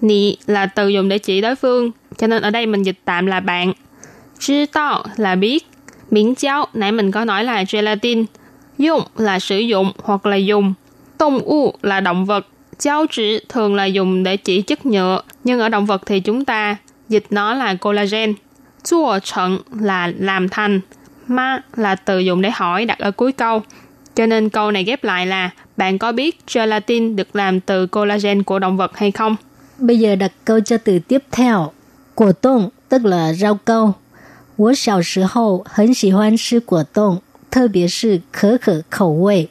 [0.00, 3.26] Nị là từ dùng để chỉ đối phương, cho nên ở đây mình dịch tạm
[3.26, 3.72] là bạn.
[4.40, 5.66] Shi to là biết.
[6.10, 8.24] Miễn cháo, nãy mình có nói là gelatin.
[8.78, 10.74] Dùng là sử dụng hoặc là dùng.
[11.18, 12.46] Động u là động vật.
[12.78, 16.44] Cháo chỉ thường là dùng để chỉ chất nhựa, nhưng ở động vật thì chúng
[16.44, 16.76] ta
[17.08, 18.34] dịch nó là collagen.
[18.84, 20.80] Chua trận là làm thành.
[21.26, 23.62] Ma là từ dùng để hỏi đặt ở cuối câu.
[24.15, 28.43] Cho nên câu này ghép lại là bạn có biết gelatin được làm từ collagen
[28.43, 29.35] của động vật hay không?
[29.77, 31.71] Bây giờ đặt câu cho từ tiếp theo.
[32.15, 33.93] Quả tông tức là rau câu.
[34.57, 39.49] 我小时候很喜欢吃果冻，特别是可可口味。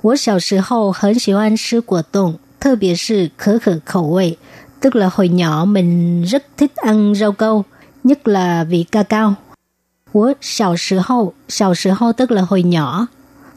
[0.00, 4.38] 我小时候很喜欢吃果冻，特别是可可口味。
[4.80, 7.64] Tức là hồi nhỏ mình rất thích ăn rau câu,
[8.04, 9.34] nhất là vị ca cao.
[10.12, 13.08] 我小时候，小时候 tức là hồi nhỏ.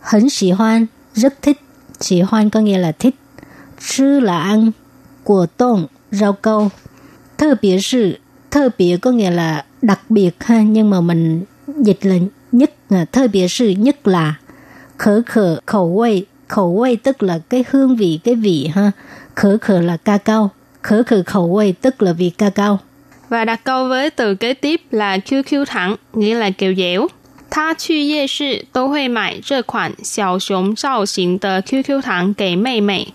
[0.07, 1.61] Hấn xỉ hoan, rất thích.
[2.01, 3.15] Xỉ hoan có nghĩa là thích.
[3.89, 4.71] Chứ là ăn,
[5.25, 6.69] của tông, rau câu.
[7.39, 8.19] Thơ biệt sự,
[8.51, 12.15] thơ biệt có nghĩa là đặc biệt ha, nhưng mà mình dịch là
[12.53, 14.35] nhất, à，thơ biệt sự nhất là
[14.97, 18.91] khở khở khẩu quay, khẩu quay tức là cái hương vị, cái vị ha.
[19.35, 20.51] Khở khở là ca cao,
[20.83, 22.79] khở khở khẩu quay tức là vị ca cao.
[23.29, 27.07] Và đặt câu với từ kế tiếp là khiêu khiêu thẳng, nghĩa là kiều dẻo.
[27.50, 33.14] 他去夜市都会买这款小熊造型的 QQ 糖给妹妹。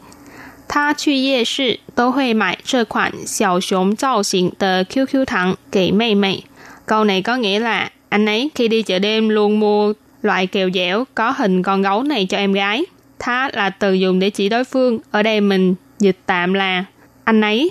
[0.68, 6.44] 他去夜市都会买这款小熊造型的 QQ 糖给妹妹。
[6.86, 11.04] Câu này có nghĩa là anh ấy khi đi chợ đêm luôn mua loại kẹo dẻo
[11.14, 12.84] có hình con gấu này cho em gái.
[13.18, 14.98] Thá là từ dùng để chỉ đối phương.
[15.10, 16.84] Ở đây mình dịch tạm là
[17.24, 17.70] anh ấy.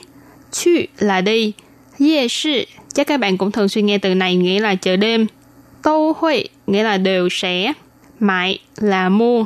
[0.51, 1.53] Chu là đi.
[1.99, 5.27] Ye sư, chắc các bạn cũng thường xuyên nghe từ này nghĩa là chợ đêm.
[5.82, 7.72] Tô huệ nghĩa là đều sẽ.
[8.20, 9.44] Mại là mua.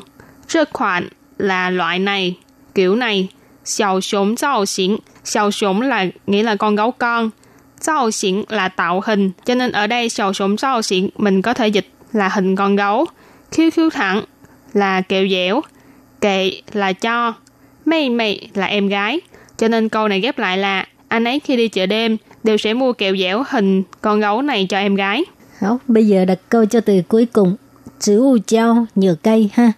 [0.48, 2.36] Trơ khoản là loại này,
[2.74, 3.28] kiểu này.
[3.64, 4.96] Xiao xiong zao xỉn.
[5.24, 7.30] Xiao xiong là nghĩa là con gấu con.
[7.80, 9.30] Zao xỉn là tạo hình.
[9.44, 12.76] Cho nên ở đây sầu xiong zao xỉn mình có thể dịch là hình con
[12.76, 13.06] gấu.
[13.50, 14.24] QQ thẳng
[14.72, 15.60] là kẹo dẻo.
[16.20, 17.34] Kệ là cho.
[17.84, 19.20] Mây mây là em gái.
[19.56, 22.74] Cho nên câu này ghép lại là anh ấy khi đi chợ đêm đều sẽ
[22.74, 25.24] mua kẹo dẻo hình con gấu này cho em gái.
[25.57, 27.55] Hảo, bây giờ đặt câu cho từ cuối cùng.
[27.99, 29.73] 植物胶 nhựa cây ha.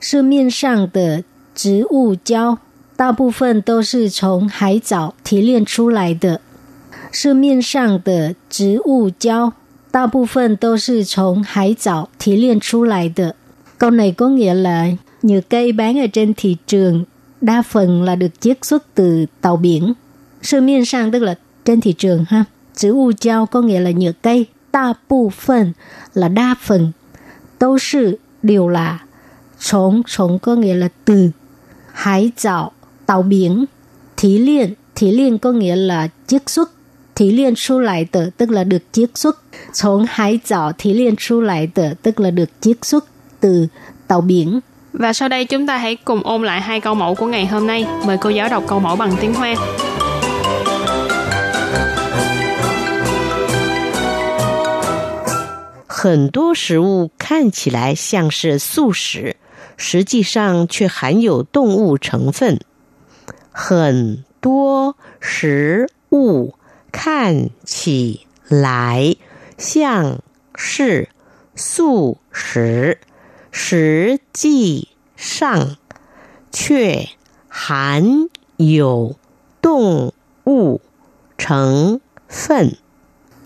[0.00, 1.24] 市面上的
[1.54, 2.58] 植物胶
[2.96, 6.40] 大部分都是从海藻提炼出来的。
[7.12, 9.52] 市面上的植物胶
[9.90, 13.34] 大部分都是从海藻提炼出来的。
[13.78, 14.88] Câu này có nghĩa là
[15.22, 17.04] nhựa cây bán ở trên thị trường
[17.40, 19.92] đa phần là được chiết xuất từ tàu biển.
[20.42, 22.44] Sự miên sang tức là trên thị trường ha.
[22.74, 24.46] Chữ u giao có nghĩa là nhựa cây.
[24.73, 25.73] Đa bộ phận
[26.13, 26.91] là đa phần.
[27.59, 28.99] Đâu sự đều là.
[29.59, 31.29] Chống, chống có nghĩa là từ.
[31.93, 32.71] Hải dạo,
[33.05, 33.65] tàu biển.
[34.17, 36.71] Thí liên, thí liên có nghĩa là chiết xuất.
[37.15, 39.41] Thí liên xuất lại tờ tức là được chiết xuất.
[39.73, 43.05] Chống hải dạo thí liên xuất lại tờ tức là được chiết xuất
[43.39, 43.67] từ
[44.07, 44.59] tàu biển.
[44.93, 47.67] Và sau đây chúng ta hãy cùng ôn lại hai câu mẫu của ngày hôm
[47.67, 47.85] nay.
[48.05, 49.55] Mời cô giáo đọc câu mẫu bằng tiếng Hoa.
[56.03, 59.37] 很多食物看起来像是素食，
[59.77, 62.59] 实际上却含有动物成分。
[63.53, 66.55] 很多食物
[66.91, 69.15] 看起来
[69.57, 70.19] 像
[70.53, 71.07] 是
[71.55, 72.99] 素食，
[73.49, 75.77] 实际上
[76.51, 77.07] 却
[77.47, 79.15] 含有
[79.61, 80.11] 动
[80.45, 80.81] 物
[81.37, 82.75] 成分。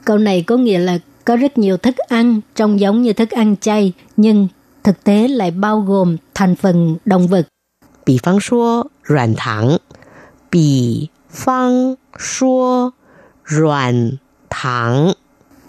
[0.04, 3.56] Câu này có nghĩa là có rất nhiều thức ăn trông giống như thức ăn
[3.62, 4.48] chay nhưng
[4.84, 7.48] thực tế lại bao gồm thành phần động vật.
[8.06, 9.78] Bì phang số, ruạn thẳng.
[10.52, 12.90] Bì phang số,
[13.48, 14.12] ruạn
[14.50, 15.12] thẳng.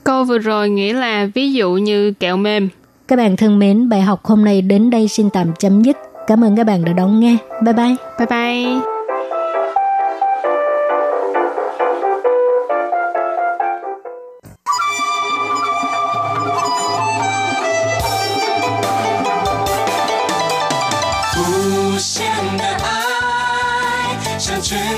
[0.05, 2.69] Câu vừa rồi nghĩa là ví dụ như kẹo mềm.
[3.09, 5.97] Các bạn thân mến, bài học hôm nay đến đây xin tạm chấm dứt.
[6.27, 7.37] Cảm ơn các bạn đã đón nghe.
[7.65, 7.97] Bye bye.
[8.19, 8.98] Bye bye.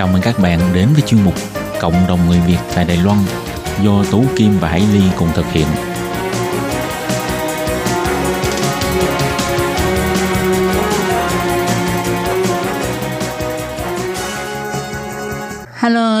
[0.00, 1.34] Chào mừng các bạn đến với chuyên mục
[1.80, 3.18] Cộng đồng người Việt tại Đài Loan
[3.82, 5.66] do Tú Kim và Hải Ly cùng thực hiện.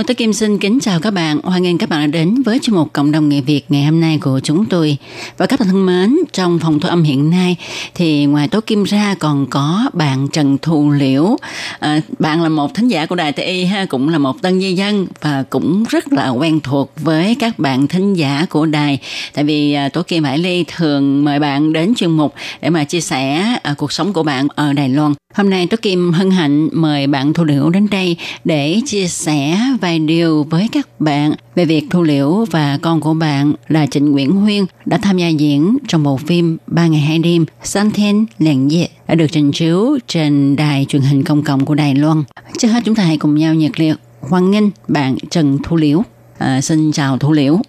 [0.00, 1.40] Hello, tôi Kim xin kính chào các bạn.
[1.42, 4.00] Hoan nghênh các bạn đã đến với chuyên mục Cộng đồng người Việt ngày hôm
[4.00, 4.96] nay của chúng tôi.
[5.36, 7.56] Và các bạn thân mến, trong phòng thu âm hiện nay
[7.94, 11.36] thì ngoài Tố Kim ra còn có bạn Trần Thù Liễu.
[11.78, 14.72] À, bạn là một thính giả của Đài TI ha, cũng là một tân di
[14.72, 18.98] dân và cũng rất là quen thuộc với các bạn thính giả của đài.
[19.34, 22.84] Tại vì à, Tố Kim Hải Ly thường mời bạn đến chuyên mục để mà
[22.84, 25.14] chia sẻ à, cuộc sống của bạn ở Đài Loan.
[25.34, 29.58] Hôm nay Tố Kim hân hạnh mời bạn Thu Liễu đến đây để chia sẻ
[29.80, 34.10] vài điều với các bạn về việc Thu Liễu và con của bạn là Trịnh
[34.10, 38.26] Nguyễn Huyên đã tham gia diễn trong bộ phim Ba ngày hai đêm San Thiên
[38.38, 42.24] Lẹn Dệ đã được trình chiếu trên đài truyền hình công cộng của Đài Loan.
[42.58, 46.02] Trước hết chúng ta hãy cùng nhau nhiệt liệt hoan nghênh bạn Trần Thu Liễu.
[46.38, 47.60] À, xin chào Thu Liễu.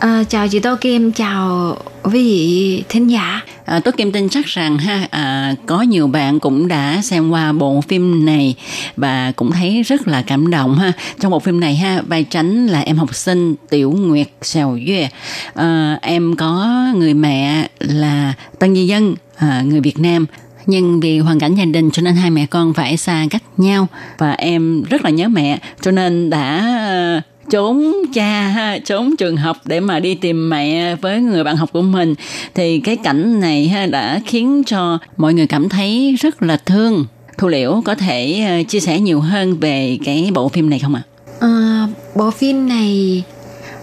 [0.00, 3.40] À, chào chị Tô Kim, chào quý vị thính giả.
[3.66, 7.52] À, tôi Kim tin chắc rằng ha à, có nhiều bạn cũng đã xem qua
[7.52, 8.54] bộ phim này
[8.96, 10.92] và cũng thấy rất là cảm động ha.
[11.20, 15.08] Trong bộ phim này ha, vai tránh là em học sinh Tiểu Nguyệt Sèo Duệ.
[15.54, 20.26] À, em có người mẹ là tân di dân à, người Việt Nam
[20.66, 23.88] nhưng vì hoàn cảnh gia đình cho nên hai mẹ con phải xa cách nhau
[24.18, 29.36] và em rất là nhớ mẹ cho nên đã à, trốn cha ha, trốn trường
[29.36, 32.14] học để mà đi tìm mẹ với người bạn học của mình
[32.54, 37.06] thì cái cảnh này ha, đã khiến cho mọi người cảm thấy rất là thương
[37.38, 40.94] thu liễu có thể ờ, chia sẻ nhiều hơn về cái bộ phim này không
[40.94, 41.02] ạ
[41.40, 43.22] À, bộ phim này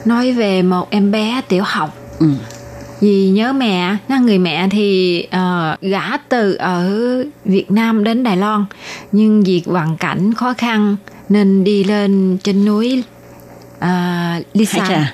[0.06, 1.98] nói về một em bé tiểu học.
[2.20, 2.28] ừ.
[3.02, 6.92] Vì nhớ mẹ, nó người mẹ thì uh, gã từ ở
[7.46, 8.66] Việt Nam đến Đài Loan,
[9.12, 10.96] nhưng vì hoàn cảnh khó khăn
[11.30, 13.04] nên đi lên trên núi
[13.84, 14.88] uh, Lý Hải San.
[14.88, 15.14] Trà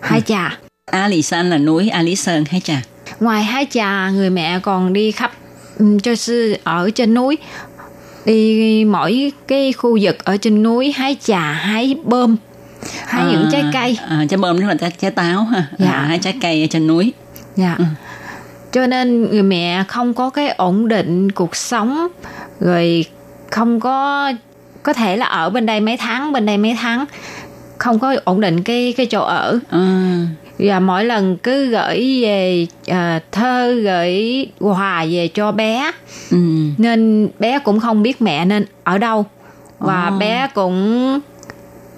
[0.00, 0.58] Hải Trà.
[0.90, 2.82] A Lì San là núi A Lý Sơn hay trà.
[3.20, 5.32] Ngoài Hải Trà, người mẹ còn đi khắp
[5.78, 7.38] um, cho sư ở trên núi.
[8.24, 12.36] Đi mỗi cái khu vực ở trên núi hái trà hái bơm
[13.06, 13.98] hái những trái cây.
[14.08, 15.66] à, trái bơm đó là trái, trái táo ha.
[15.78, 15.90] Dạ.
[15.90, 17.12] à, hái trái cây ở trên núi.
[17.56, 17.76] Dạ.
[18.72, 22.08] Cho nên người mẹ không có cái ổn định cuộc sống
[22.60, 23.04] rồi
[23.50, 24.32] không có
[24.82, 27.04] có thể là ở bên đây mấy tháng bên đây mấy tháng
[27.82, 30.26] không có ổn định cái cái chỗ ở à,
[30.58, 35.90] và mỗi lần cứ gửi về à, thơ gửi quà về cho bé
[36.30, 36.36] ừ.
[36.78, 39.26] nên bé cũng không biết mẹ nên ở đâu
[39.78, 40.18] và Ồ.
[40.18, 41.20] bé cũng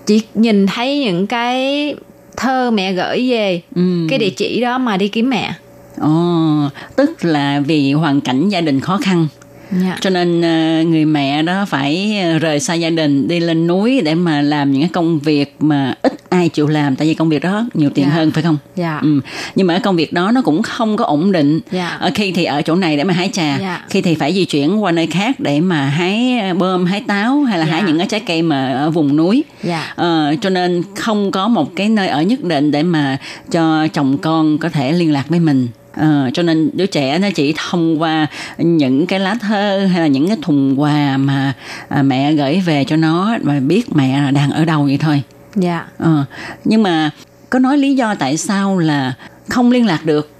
[0.06, 1.94] chỉ nhìn thấy những cái
[2.36, 4.06] thơ mẹ gửi về Ừ.
[4.10, 5.52] cái địa chỉ đó mà đi kiếm mẹ
[6.00, 9.26] Ồ, tức là vì hoàn cảnh gia đình khó khăn
[9.70, 9.96] dạ.
[10.00, 14.00] cho nên ờ, người mẹ đó phải ờ, rời xa gia đình đi lên núi
[14.04, 17.28] để mà làm những cái công việc mà ít ai chịu làm tại vì công
[17.28, 18.14] việc đó nhiều tiền Dạ.
[18.14, 18.56] hơn phải không?
[18.76, 18.98] Dạ.
[19.02, 19.20] Ừ.
[19.54, 21.60] Nhưng mà cái công việc đó nó cũng không có ổn định.
[21.70, 21.88] Dạ.
[21.88, 23.84] Ở khi thì ở chỗ này để mà hái trà, Dạ.
[23.90, 27.40] khi thì phải di chuyển qua nơi khác để mà hái ờ, bơm, hái táo
[27.42, 27.72] hay là Dạ.
[27.72, 29.44] hái những cái trái cây mà ở vùng núi.
[29.62, 29.92] Dạ.
[29.96, 33.18] Ờ, cho nên không có một cái nơi ở nhất định để mà
[33.50, 35.68] cho chồng con có thể liên lạc với mình.
[35.96, 38.26] Ờ, cho nên đứa trẻ nó chỉ thông qua
[38.58, 41.52] những cái lá thơ hay là những cái thùng quà mà
[41.88, 45.22] à, mẹ gửi về cho nó mà biết mẹ là đang ở đâu vậy thôi.
[45.54, 45.86] dạ.
[45.98, 46.24] Ờ,
[46.64, 47.10] nhưng mà
[47.50, 49.14] có nói lý do tại sao là
[49.48, 50.30] không liên lạc được?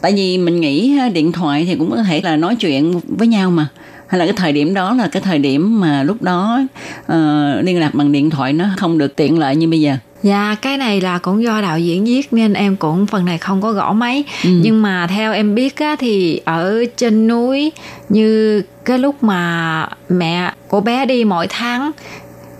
[0.00, 3.28] Tại vì mình nghĩ ha, điện thoại thì cũng có thể là nói chuyện với
[3.28, 3.66] nhau mà.
[4.06, 6.60] Hay là cái thời điểm đó là cái thời điểm mà lúc đó
[7.06, 10.56] ờ, liên lạc bằng điện thoại nó không được tiện lợi như bây giờ Dạ
[10.62, 13.72] cái này là cũng do đạo diễn viết nên em cũng phần này không có
[13.72, 14.50] gõ mấy Ừ.
[14.62, 17.72] nhưng mà theo em biết á, thì ở trên núi
[18.08, 21.90] như cái lúc mà mẹ của bé đi mỗi tháng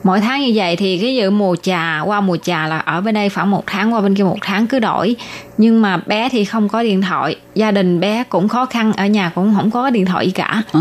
[0.04, 3.14] mỗi tháng như vậy thì cái dự mùa trà qua mùa trà là ở bên
[3.14, 5.16] đây khoảng một tháng qua bên kia một tháng cứ đổi
[5.58, 7.36] nhưng mà bé thì không có điện thoại.
[7.54, 10.62] Gia đình bé cũng khó khăn ở nhà cũng không có điện thoại gì cả.
[10.72, 10.80] Ờ,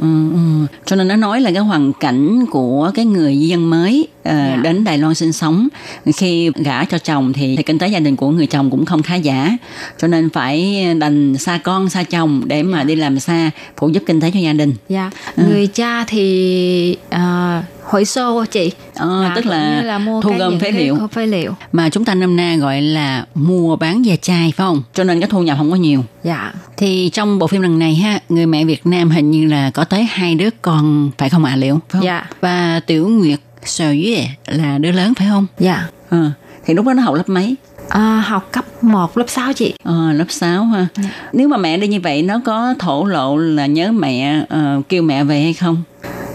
[0.00, 0.38] ừ, ừ.
[0.84, 4.56] Cho nên nó nói là cái hoàn cảnh của cái người dân mới ờ, Dạ.
[4.62, 5.68] đến Đài Loan sinh sống.
[6.16, 9.02] Khi gả cho chồng thì, thì kinh tế gia đình của người chồng cũng không
[9.02, 9.56] khá giả.
[9.98, 14.02] Cho nên phải đành xa con xa chồng để mà đi làm xa phụ giúp
[14.06, 14.74] kinh tế cho gia đình.
[14.88, 15.10] dạ.
[15.36, 18.70] Người cha thì uh, hội xô chị.
[18.94, 20.98] Dạ, tức là, là mua thu gom phế liệu.
[21.12, 21.54] phế liệu.
[21.72, 24.82] Mà chúng ta năm nay gọi là mua bán ve chai phải không?
[24.94, 26.04] Cho nên cái thu nhập không có nhiều.
[26.24, 29.70] dạ Thì trong bộ phim lần này ha, người mẹ Việt Nam hình như là
[29.70, 31.74] có tới hai đứa con phải không ạ Liệu?
[31.74, 32.04] Phải không?
[32.04, 32.26] Dạ.
[32.40, 35.46] Và Tiểu Nguyệt Sở Duy là đứa lớn phải không?
[35.58, 36.30] dạ Ờ,
[36.66, 37.54] thì lúc đó nó học lớp mấy?
[37.88, 40.86] à, học cấp 1 lớp 6 chị Ờ, lớp 6 ha.
[41.32, 45.02] Nếu mà mẹ đi như vậy nó có thổ lộ là nhớ mẹ ờ, kêu
[45.02, 45.82] mẹ về hay không?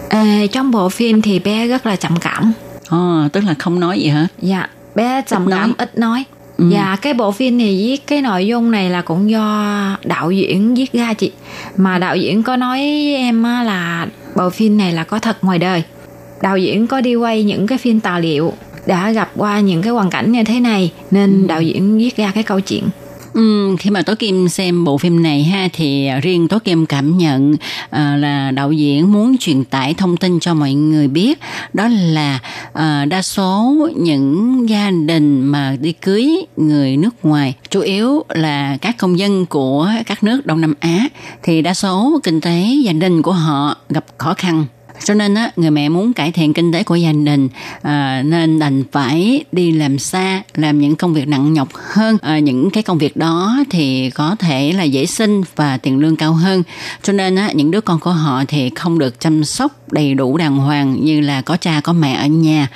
[0.08, 2.52] à, trong bộ phim thì bé rất là trầm cảm
[2.88, 4.26] Ờ, tức là không nói gì hả?
[4.42, 6.24] dạ bé trầm cảm ít nói
[6.62, 6.68] Ừ.
[6.68, 10.74] Dạ cái bộ phim này viết cái nội dung này là cũng do đạo diễn
[10.74, 11.32] viết ra chị.
[11.76, 14.06] Mà đạo diễn có nói với em là
[14.36, 15.82] bộ phim này là có thật ngoài đời.
[16.42, 18.52] Đạo diễn có đi quay những cái phim tài liệu
[18.86, 22.30] đã gặp qua những cái hoàn cảnh như thế này Nên đạo diễn viết ra
[22.34, 22.84] cái câu chuyện
[23.32, 26.86] Ừ, khi mà Tố Kim xem bộ phim này ha thì à, riêng Tố Kim
[26.86, 27.58] cảm nhận uh,
[27.92, 31.38] là đạo diễn muốn truyền tải thông tin cho mọi người biết.
[31.72, 37.80] Đó là uh, đa số những gia đình mà đi cưới người nước ngoài chủ
[37.80, 41.08] yếu là các công dân của các nước Đông Nam Á
[41.42, 44.66] thì đa số kinh tế gia đình của họ gặp khó khăn
[45.04, 47.48] cho nên á người mẹ muốn cải thiện kinh tế của gia đình
[47.82, 52.18] à, nên đành phải đi làm xa làm những công việc nặng nhọc hơn.
[52.22, 56.16] À, những cái công việc đó thì có thể là dễ sinh và tiền lương
[56.16, 56.62] cao hơn.
[57.02, 60.36] Cho nên á những đứa con của họ thì không được chăm sóc đầy đủ
[60.36, 62.68] đàng hoàng như là có cha có mẹ ở nhà.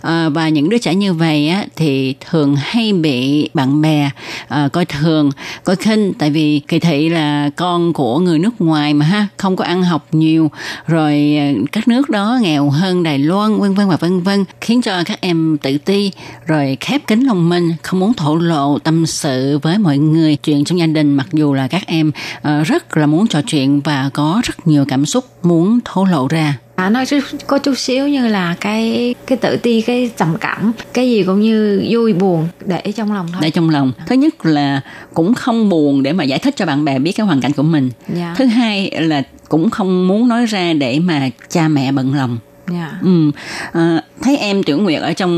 [0.00, 4.10] À, và những đứa trẻ như vậy á thì thường hay bị bạn bè
[4.48, 5.30] à, coi thường
[5.64, 6.12] coi khinh.
[6.18, 9.82] Tại vì kỳ thị là con của người nước ngoài mà ha không có ăn
[9.82, 10.50] học nhiều
[10.86, 14.82] rồi ờ, các nước đó nghèo hơn Đài Loan vân vân và vân vân khiến
[14.82, 16.12] cho các em tự ti
[16.46, 20.36] rồi khép kín lòng mình không muốn thổ lộ tâm sự với mọi người.
[20.36, 23.80] Chuyện trong gia đình mặc dù là các em uh, rất là muốn trò chuyện
[23.80, 26.54] và có rất nhiều cảm xúc muốn thổ lộ ra
[26.86, 27.04] à, Nó
[27.46, 31.40] có chút xíu như là cái cái tự ti, cái trầm cảm Cái gì cũng
[31.40, 34.80] như vui buồn để trong lòng thôi để trong lòng thứ nhất là
[35.14, 37.62] cũng không buồn để mà giải thích cho bạn bè biết cái hoàn cảnh của
[37.62, 42.14] mình Dạ, thứ hai là cũng không muốn nói ra để mà cha mẹ bận
[42.14, 42.38] lòng
[42.72, 43.30] dạ Ừ.
[43.72, 45.32] À, thấy em Tiểu Nguyệt ở trong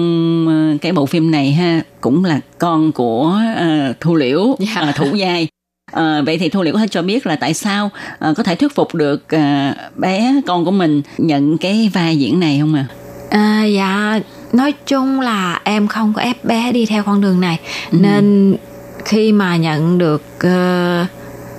[0.49, 4.81] ờ, cái bộ phim này ha cũng là con của ờ, Thu Liễu Dạ.
[4.81, 5.49] ờ, thủ giai.
[5.95, 8.55] Ờ, vậy thì Thu Liễu có thể cho biết là tại sao ờ, có thể
[8.55, 12.87] thuyết phục được ờ, bé con của mình nhận cái vai diễn này không à?
[13.31, 14.21] À, dạ
[14.53, 17.59] nói chung là em không có ép bé đi theo con đường này
[17.91, 17.99] Ừ.
[18.01, 18.57] nên
[19.05, 21.07] khi mà nhận được ờ,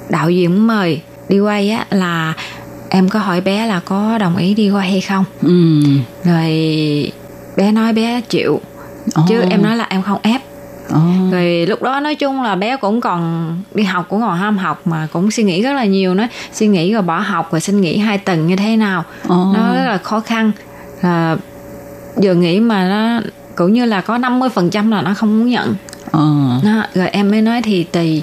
[0.09, 2.33] đạo diễn mời đi quay á là
[2.89, 5.81] em có hỏi bé là có đồng ý đi quay hay không Ừ.
[6.23, 6.51] rồi
[7.57, 8.61] bé nói bé chịu
[9.27, 9.47] chứ Ồ.
[9.49, 10.41] em nói là em không ép
[10.89, 10.99] Ồ.
[11.31, 14.81] rồi lúc đó nói chung là bé cũng còn đi học cũng còn ham học
[14.87, 17.81] mà cũng suy nghĩ rất là nhiều nói suy nghĩ rồi bỏ học rồi xin
[17.81, 19.51] nghỉ hai tuần như thế nào Ồ.
[19.55, 20.51] nó rất là khó khăn
[21.01, 21.37] là
[22.17, 23.21] giờ nghĩ mà nó
[23.55, 25.75] cũng như là có 50% là nó không muốn nhận
[26.11, 26.21] Ờ.
[26.63, 28.21] nó, rồi em mới nói thì tùy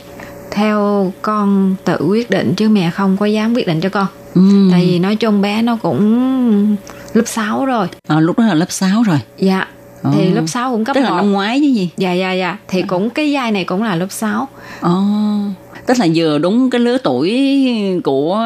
[0.50, 4.68] theo con tự quyết định chứ mẹ không có dám quyết định cho con Ừ.
[4.72, 6.76] tại vì nói chung bé nó cũng
[7.14, 9.18] lớp 6 rồi Ờ, lúc đó là lớp 6 rồi.
[9.38, 9.66] dạ
[10.12, 10.34] thì Ồ.
[10.34, 11.88] lớp 6 cũng cấp Tức là 1 năm ngoái chứ gì?
[11.96, 14.48] dạ dạ dạ thì cũng cái giai này cũng là lớp 6
[14.80, 14.90] Ồ.
[15.86, 17.30] Tức là vừa đúng cái lứa tuổi
[18.04, 18.44] của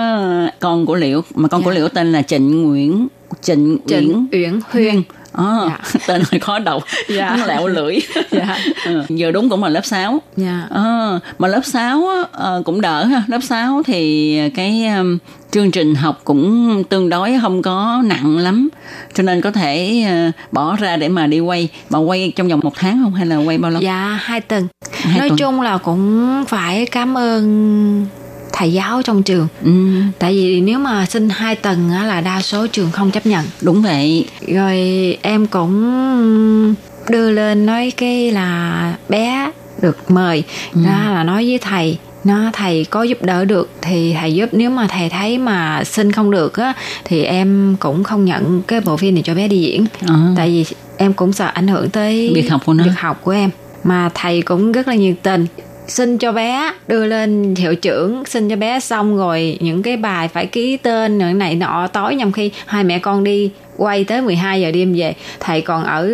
[0.60, 1.74] con của Liễu mà con của Dạ.
[1.74, 3.08] Liễu tên là Trịnh Nguyễn
[3.42, 5.02] Trịnh, Trịnh Uyển Uyển Huyên
[5.36, 5.78] Ờ, Dạ.
[6.06, 6.82] tên hơi khó đọc.
[7.08, 7.36] Dạ.
[7.46, 7.98] lẹo lưỡi.
[8.30, 8.58] Dạ.
[8.84, 10.66] ừ, giờ đúng cũng là lớp 6 dạ.
[10.70, 13.22] Ờ, mà lớp 6 á, ờ, cũng đỡ ha.
[13.26, 15.18] Lớp 6 thì cái um,
[15.50, 18.68] chương trình học cũng tương đối không có nặng lắm.
[19.14, 21.68] Cho nên có thể ờ, bỏ ra để mà đi quay.
[21.90, 23.82] Mà quay trong vòng một tháng không hay là quay bao lâu?
[23.82, 24.68] Dạ hai tuần.
[25.00, 25.38] Hai nói tuần.
[25.38, 28.06] chung là cũng phải cảm ơn
[28.52, 29.48] thầy giáo trong trường.
[29.64, 29.70] Ừ,
[30.18, 33.44] tại vì nếu mà xin hai tuần á là đa số trường không chấp nhận.
[33.60, 34.26] Đúng vậy.
[34.48, 34.78] Rồi
[35.22, 36.74] em cũng
[37.10, 39.50] đưa lên nói cái là bé
[39.82, 40.42] được mời.
[40.74, 44.48] Đó là nói với thầy nó thầy có giúp đỡ được thì thầy giúp.
[44.52, 46.72] Nếu mà thầy thấy mà xin không được á
[47.04, 49.86] thì em cũng không nhận cái bộ phim này cho bé đi diễn.
[50.06, 50.14] Ờ.
[50.36, 50.64] tại vì
[50.96, 52.84] em cũng sợ ảnh hưởng tới Việc học của nó.
[52.84, 53.50] việc học của em.
[53.84, 55.46] Mà thầy cũng rất là nhiệt tình
[55.88, 60.28] xin cho bé đưa lên hiệu trưởng xin cho bé xong rồi những cái bài
[60.28, 64.22] phải ký tên những này nọ tối nhằm khi hai mẹ con đi quay tới
[64.22, 66.10] 12 giờ đêm về thầy còn ở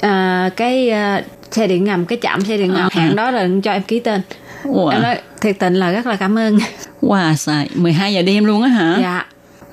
[0.00, 3.00] à, cái à, xe điện ngầm cái chạm xe điện ngầm À.
[3.02, 4.20] hẹn đó rồi cho em ký tên
[4.64, 6.58] em Wow, nói thiệt tình là rất là cảm ơn
[7.02, 8.98] wow xài 12 giờ đêm luôn á hả?
[9.02, 9.26] dạ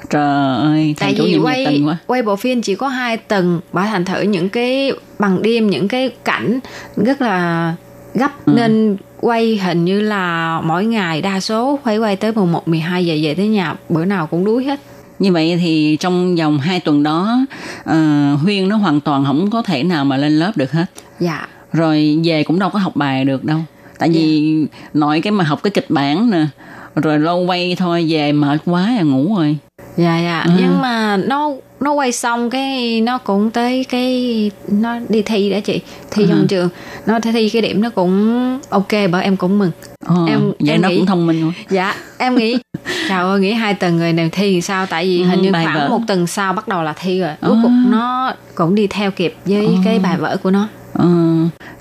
[0.09, 1.97] Trời ơi, tại chủ vì quay quá.
[2.07, 5.88] quay bộ phim chỉ có hai tầng và thành thử những cái bằng đêm những
[5.88, 6.59] cái cảnh
[6.95, 7.73] rất là
[8.13, 8.53] gấp Ừ.
[8.55, 13.15] nên quay hình như là mỗi ngày đa số phải quay tới 11 12 giờ
[13.23, 14.80] về tới nhà bữa nào cũng đuối hết
[15.19, 17.38] Như vậy thì trong vòng 2 tuần đó
[17.84, 17.97] ờ,
[18.36, 20.86] Huyên nó hoàn toàn không có thể nào mà lên lớp được hết.
[21.19, 23.59] dạ Rồi về cũng đâu có học bài được đâu.
[23.99, 24.55] Tại vì
[24.93, 26.45] nội cái mà học cái kịch bản nè
[26.95, 29.57] rồi lâu quay thôi về mệt quá à ngủ rồi.
[29.97, 30.51] dạ dạ Ừ.
[30.59, 31.51] nhưng mà nó
[31.86, 35.81] nó quay xong cái nó cũng tới cái nó đi thi đã chị
[36.11, 36.29] thi Ừ.
[36.29, 36.69] trong trường
[37.05, 39.71] nó thi cái điểm nó cũng ok bởi em cũng mừng
[40.05, 41.53] Ờ, Em- vậy em nó nghĩ- cũng thông minh quá.
[41.69, 42.57] dạ em nghĩ
[43.09, 45.51] trời ơi nghĩ hai tuần rồi này thi thì sao tại vì Ừ, hình như
[45.51, 45.89] bài khoảng vở.
[45.89, 47.59] một tuần sau bắt đầu là thi rồi cuối À.
[47.63, 50.67] cùng nó cũng đi theo kịp với cái bài vở của nó
[50.97, 51.07] Ờ,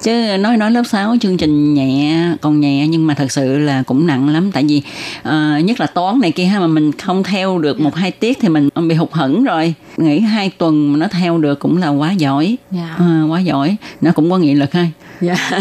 [0.03, 3.83] chứ nói nói lớp 6 chương trình nhẹ còn nhẹ nhưng mà thật sự là
[3.83, 4.53] cũng nặng lắm.
[4.53, 4.83] Tại vì
[5.23, 8.39] ờ, nhất là toán này kia ha mà mình không theo được một hai tiết
[8.41, 9.75] thì mình bị hụt hẫng rồi.
[9.97, 12.57] Nghĩ hai tuần mà nó theo được cũng là quá giỏi.
[12.71, 12.95] Dạ.
[12.99, 13.77] Ờ, quá giỏi.
[14.01, 14.87] Nó cũng có nghị lực ha.
[15.21, 15.37] Dạ.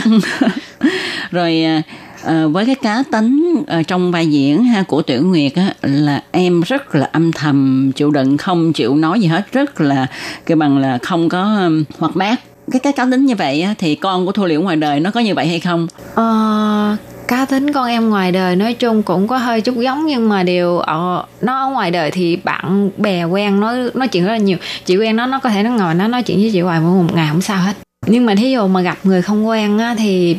[1.31, 1.81] Rồi à,
[2.23, 6.23] à, với cái cá tính ở trong vai diễn ha của Tiểu Nguyệt á là
[6.31, 9.51] em rất là âm thầm chịu đựng không chịu nói gì hết.
[9.51, 10.07] Rất là
[10.45, 12.39] cái bằng là không có um, hoạt bát
[12.72, 15.20] cái cái cá tính như vậy thì con của Thu Liễu ngoài đời nó có
[15.20, 15.88] như vậy hay không?
[16.16, 16.97] Ờ,
[17.28, 20.43] cá tính con em ngoài đời nói chung cũng có hơi chút giống nhưng mà
[20.43, 24.38] điều ở nó ở ngoài đời thì bạn bè quen nó nói chuyện rất là
[24.38, 24.57] nhiều.
[24.86, 27.03] Chị quen nó nó có thể nó ngồi nó nói chuyện với chị hoài mỗi
[27.03, 27.74] một ngày không sao hết.
[28.07, 30.38] Nhưng mà thí dụ mà gặp người không quen á, thì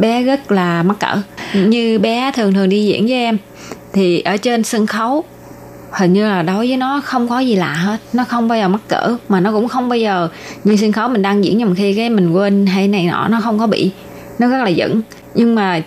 [0.00, 1.16] bé rất là mắc cỡ.
[1.54, 3.38] Như bé thường thường đi diễn với em
[3.92, 5.24] thì ở trên sân khấu
[5.96, 8.68] hình như là đối với nó không có gì lạ hết nó không bao giờ
[8.68, 10.28] mắc cỡ mà nó cũng không bao giờ
[10.64, 13.40] như sân khấu mình đang diễn nhầm khi cái mình quên hay này nọ nó
[13.40, 13.90] không có bị
[14.38, 15.02] nó rất là dẫn
[15.34, 15.82] nhưng mà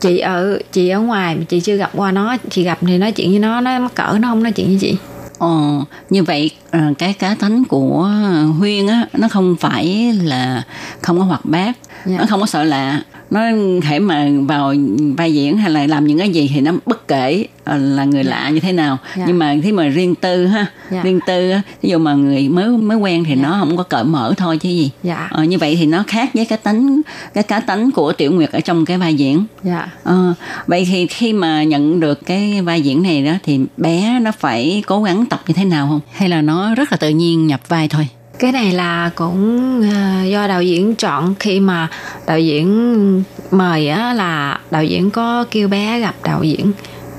[0.00, 3.12] chị ở chị ở ngoài mà chị chưa gặp qua nó chị gặp thì nói
[3.12, 4.96] chuyện với nó nó mắc cỡ nó không nói chuyện với chị
[5.38, 8.10] Ồ, như vậy à, cái cá tính của
[8.58, 10.62] Huyên á nó không phải là
[11.02, 11.72] không có hoạt bát,
[12.06, 12.16] Dạ.
[12.18, 13.02] nó không có sợ lạ.
[13.30, 13.40] Nó
[13.82, 14.74] thể mà vào
[15.16, 18.24] vai diễn hay là làm những cái gì thì nó bất kể ờ, là người
[18.24, 18.98] lạ như thế nào.
[19.16, 19.24] Dạ.
[19.26, 21.02] Nhưng mà khi mà riêng tư ha, Dạ.
[21.02, 24.04] riêng tư á, ví dụ mà người mới mới quen thì nó không có cởi
[24.04, 24.90] mở thôi chứ gì.
[25.02, 27.00] dạ Ờ, như vậy thì nó khác với cái tính
[27.34, 29.44] cái cá tính của Tiểu Nguyệt ở trong cái vai diễn.
[29.62, 30.34] dạ Ờ,
[30.66, 34.82] vậy thì khi mà nhận được cái vai diễn này đó thì bé nó phải
[34.86, 36.00] cố gắng tập như thế nào không?
[36.12, 38.06] Hay là nó rất là tự nhiên nhập vai thôi?
[38.40, 41.88] Cái này là cũng ờ, do đạo diễn chọn khi mà
[42.26, 46.72] đạo diễn mời á là đạo diễn có kêu bé gặp đạo diễn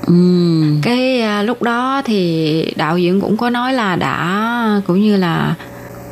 [0.06, 5.16] Ừm, cái à, lúc đó thì đạo diễn cũng có nói là đã cũng như
[5.16, 5.54] là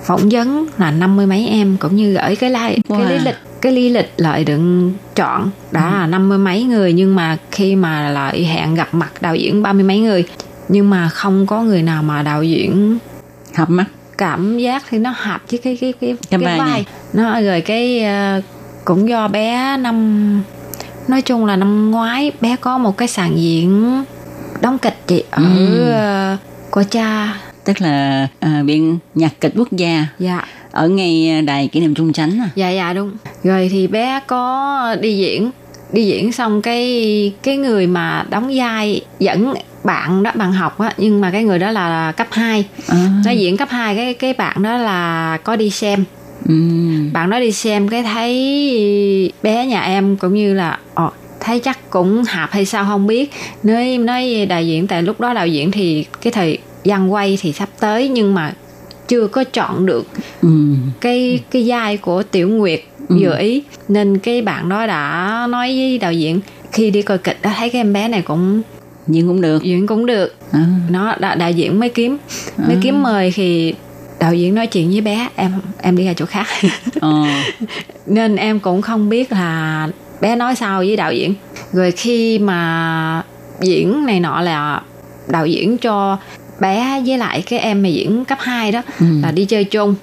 [0.04, 2.98] phỏng vấn là năm mươi mấy em cũng như gửi cái lai Wow.
[2.98, 6.92] cái lý lịch cái lý lịch lợi đựng chọn đã là năm mươi mấy người
[6.92, 10.24] nhưng mà khi mà lại hẹn gặp mặt đạo diễn ba mươi mấy người
[10.68, 12.98] nhưng mà không có người nào mà đạo diễn
[13.54, 13.84] hợp mắt.
[14.20, 16.84] Cảm giác thì nó hợp với cái cái cái Cái vai này.
[17.12, 18.40] nó rồi cái ờ,
[18.84, 20.42] cũng do bé năm
[21.08, 24.02] nói chung là năm ngoái bé có một cái sàn diễn
[24.60, 25.90] đóng kịch chị ở Ừ.
[25.92, 26.36] ờ,
[26.70, 31.80] của cha Tức là à, Viện Nhạc kịch Quốc gia dạ ở ngay đài kỷ
[31.80, 32.48] niệm Trung Chánh à.
[32.54, 33.12] dạ dạ đúng
[33.44, 35.50] rồi thì bé có đi diễn
[35.92, 40.92] đi diễn xong cái cái người mà đóng vai dẫn bạn đó bạn học á
[40.96, 44.32] nhưng mà cái người đó là cấp 2 À, nó diễn cấp 2 cái cái
[44.32, 46.04] bạn đó là có đi xem.
[46.48, 51.10] Ừm, bạn đó đi xem cái thấy bé nhà em cũng như là ờ,
[51.40, 53.32] thấy chắc cũng hợp hay sao không biết.
[53.62, 57.52] Nói nói đạo diễn tại lúc đó đạo diễn thì cái thời gian quay thì
[57.52, 58.52] sắp tới nhưng mà
[59.08, 60.06] chưa có chọn được
[60.42, 60.76] ừm.
[61.00, 62.80] cái cái vai của tiểu nguyệt
[63.18, 63.62] vừa ý.
[63.88, 66.40] Nên cái bạn đó đã nói với đạo diễn
[66.72, 68.62] khi đi coi kịch đó thấy cái em bé này cũng
[69.06, 69.62] Nhưng cũng được.
[69.62, 70.34] diễn cũng được.
[70.52, 72.16] À, nó đạo, đạo diễn mới kiếm
[72.56, 72.80] mới À.
[72.82, 73.74] kiếm mời thì
[74.20, 75.52] đạo diễn nói chuyện với bé em
[75.82, 76.46] em đi ra chỗ khác.
[77.00, 77.24] Ờ,
[78.06, 79.88] nên em cũng không biết là
[80.20, 81.34] bé nói sao với đạo diễn.
[81.72, 83.22] Rồi khi mà
[83.60, 84.82] diễn này nọ là
[85.28, 86.18] đạo diễn cho
[86.60, 89.06] bé với lại cái em mà diễn cấp 2 đó Ừ.
[89.22, 89.94] là đi chơi chung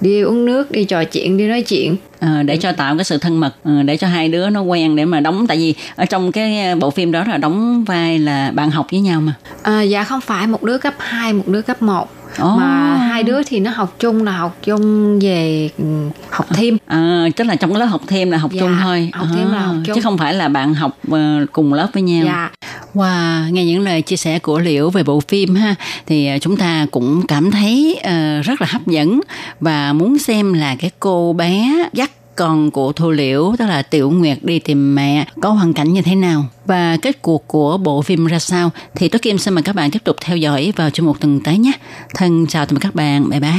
[0.00, 1.96] đi uống nước đi trò chuyện đi nói chuyện
[2.44, 5.04] để cho tạo cái sự thân mật, ờ, để cho hai đứa nó quen để
[5.04, 5.46] mà đóng.
[5.46, 9.00] Tại vì ở trong cái bộ phim đó là đóng vai là bạn học với
[9.00, 9.34] nhau mà.
[9.62, 12.08] à, dạ không phải một đứa cấp 2 một đứa cấp 1
[12.38, 12.56] Ồ.
[12.56, 15.84] mà hai đứa thì nó học chung là học chung về ừ,
[16.30, 19.10] học thêm À, tức là trong cái lớp học thêm là học Dạ, chung thôi
[19.12, 19.94] học thêm là À, học chung.
[19.96, 22.50] chứ không phải là bạn học ờ, cùng lớp với nhau dạ
[22.94, 25.74] qua wow, nghe những lời chia sẻ của Liễu về bộ phim ha
[26.06, 29.20] thì à, chúng ta cũng cảm thấy uh, rất là hấp dẫn
[29.60, 34.10] và muốn xem là cái cô bé dắt con của Thu Liễu tức là Tiểu
[34.10, 38.02] Nguyệt đi tìm mẹ có hoàn cảnh như thế nào và kết cuộc của bộ
[38.02, 40.90] phim ra sao thì Tố Kim xin mời các bạn tiếp tục theo dõi vào
[40.90, 41.72] chương một tuần tới nhé.
[42.14, 43.30] Thân chào tạm biệt các bạn.
[43.30, 43.50] Bye bye.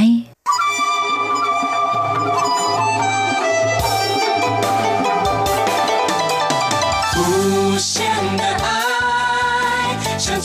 [8.00, 8.11] Hãy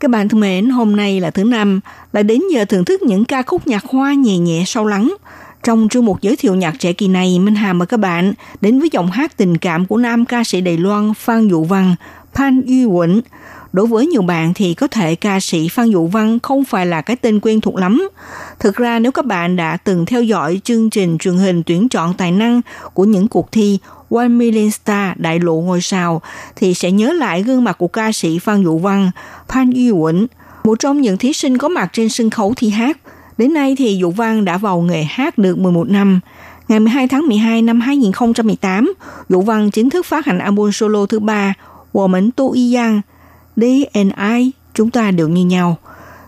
[0.00, 1.80] Các bạn thân mến, hôm nay là thứ năm,
[2.12, 5.14] lại đến giờ thưởng thức những ca khúc nhạc hoa nhẹ nhẹ sâu lắng.
[5.62, 8.80] Trong chương mục giới thiệu nhạc trẻ kỳ này, Minh Hà mời các bạn đến
[8.80, 11.94] với giọng hát tình cảm của nam ca sĩ Đài Loan Phan Dụ Văn,
[12.34, 13.20] Phan Duy Quỳnh.
[13.72, 17.00] Đối với nhiều bạn thì có thể ca sĩ Phan Dụ Văn không phải là
[17.00, 18.08] cái tên quen thuộc lắm.
[18.58, 22.14] Thực ra nếu các bạn đã từng theo dõi chương trình truyền hình tuyển chọn
[22.14, 22.60] tài năng
[22.94, 23.78] của những cuộc thi
[24.10, 26.22] One Million Star đại lộ ngôi sao
[26.56, 29.10] thì sẽ nhớ lại gương mặt của ca sĩ Phan Dụ Văn,
[29.48, 30.26] Phan Duy Quỳnh,
[30.64, 32.98] một trong những thí sinh có mặt trên sân khấu thi hát.
[33.38, 36.20] Đến nay thì Dụ Văn đã vào nghề hát được 11 năm.
[36.68, 38.92] Ngày 12 tháng 12 năm 2018,
[39.28, 41.54] Dụ Văn chính thức phát hành album solo thứ ba
[41.92, 43.00] Woman Tu Y Yang,
[43.56, 45.76] D and I, chúng ta đều như nhau.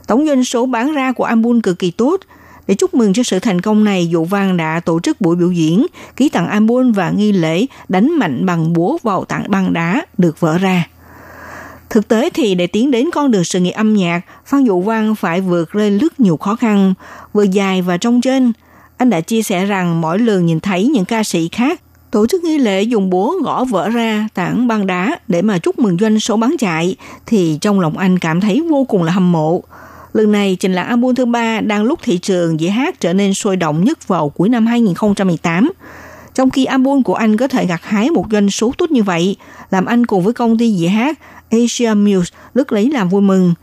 [0.06, 2.20] Tổng doanh số bán ra của album cực kỳ tốt.
[2.66, 5.52] Để chúc mừng cho sự thành công này, Dụ Văn đã tổ chức buổi biểu
[5.52, 5.86] diễn,
[6.16, 10.40] ký tặng album và nghi lễ đánh mạnh bằng búa vào tặng băng đá được
[10.40, 10.88] vỡ ra.
[11.90, 15.14] Thực tế thì để tiến đến con đường sự nghiệp âm nhạc, Phan Dụ Văn
[15.14, 16.94] phải vượt lên rất nhiều khó khăn,
[17.32, 18.52] vừa dài và trong trên.
[18.96, 21.80] Anh đã chia sẻ rằng mỗi lần nhìn thấy những ca sĩ khác
[22.12, 25.78] tổ chức nghi lễ dùng búa gõ vỡ ra tảng băng đá để mà chúc
[25.78, 26.96] mừng doanh số bán chạy
[27.26, 29.62] thì trong lòng anh cảm thấy vô cùng là hâm mộ.
[30.12, 33.34] Lần này trình làng album thứ ba đang lúc thị trường dĩa hát trở nên
[33.34, 35.72] sôi động nhất vào cuối năm 2018.
[36.34, 39.36] Trong khi album của anh có thể gặt hái một doanh số tốt như vậy,
[39.70, 41.18] làm anh cùng với công ty dĩa hát
[41.50, 43.54] Asia Muse rất lấy làm vui mừng.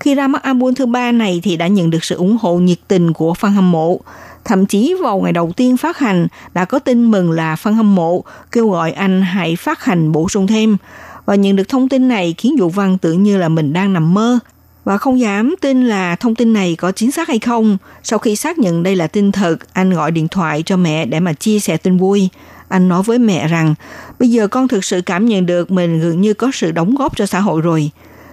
[0.00, 2.78] Khi ra mắt album thứ ba này thì đã nhận được sự ủng hộ nhiệt
[2.88, 4.00] tình của fan hâm mộ.
[4.44, 7.94] Thậm chí vào ngày đầu tiên phát hành đã có tin mừng là fan hâm
[7.94, 10.76] mộ kêu gọi anh hãy phát hành bổ sung thêm.
[11.24, 14.14] Và nhận được thông tin này khiến Dụ Văn tưởng như là mình đang nằm
[14.14, 14.38] mơ
[14.84, 17.78] và không dám tin là thông tin này có chính xác hay không.
[18.02, 21.20] Sau khi xác nhận đây là tin thật, anh gọi điện thoại cho mẹ để
[21.20, 22.28] mà chia sẻ tin vui.
[22.68, 23.74] Anh nói với mẹ rằng,
[24.18, 27.16] bây giờ con thực sự cảm nhận được mình gần như có sự đóng góp
[27.16, 27.90] cho xã hội rồi.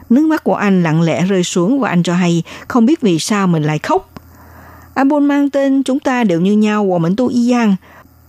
[0.09, 3.19] Nước mắt của anh lặng lẽ rơi xuống và anh cho hay không biết vì
[3.19, 4.09] sao mình lại khóc.
[4.93, 7.75] Album mang tên Chúng ta đều như nhau của Mẫn Tu Y Giang.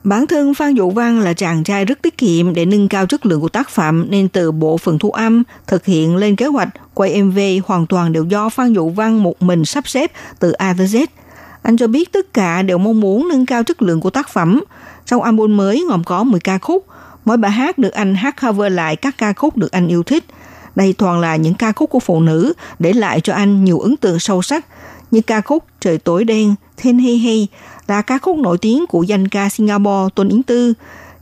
[0.05, 3.26] Bản thân Phan Dụ Văn là chàng trai rất tiết kiệm để nâng cao chất
[3.26, 6.68] lượng của tác phẩm nên từ bộ phận thu âm, thực hiện lên kế hoạch,
[6.94, 10.74] quay MV hoàn toàn đều do Phan Dụ Văn một mình sắp xếp từ A
[10.78, 11.07] tới Z.
[11.62, 14.64] Anh cho biết tất cả đều mong muốn nâng cao chất lượng của tác phẩm.
[15.07, 16.86] Trong album mới gồm có 10 ca khúc,
[17.24, 20.24] mỗi bài hát được anh hát cover lại các ca khúc được anh yêu thích.
[20.76, 23.96] Đây toàn là những ca khúc của phụ nữ để lại cho anh nhiều ấn
[23.96, 24.66] tượng sâu sắc
[25.11, 27.47] như ca khúc Trời tối đen, Thiên Hey Hey
[27.87, 30.74] là ca khúc nổi tiếng của danh ca Singapore Tôn Yến Tư,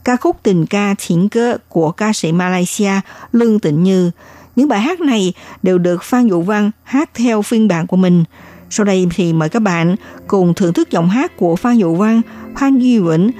[0.03, 2.91] ca khúc tình ca Thiện Cơ của ca sĩ Malaysia
[3.31, 4.11] Lương Tịnh Như.
[4.55, 5.33] Những bài hát này
[5.63, 8.23] đều được Phan Dụ Văn hát theo phiên bản của mình.
[8.69, 9.95] Sau đây thì mời các bạn
[10.27, 12.21] cùng thưởng thức giọng hát của Phan Dụ Văn,
[12.57, 13.31] Phan Duy Vĩnh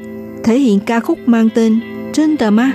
[0.44, 1.80] thể hiện ca khúc mang tên
[2.14, 2.72] Trên tờ ma.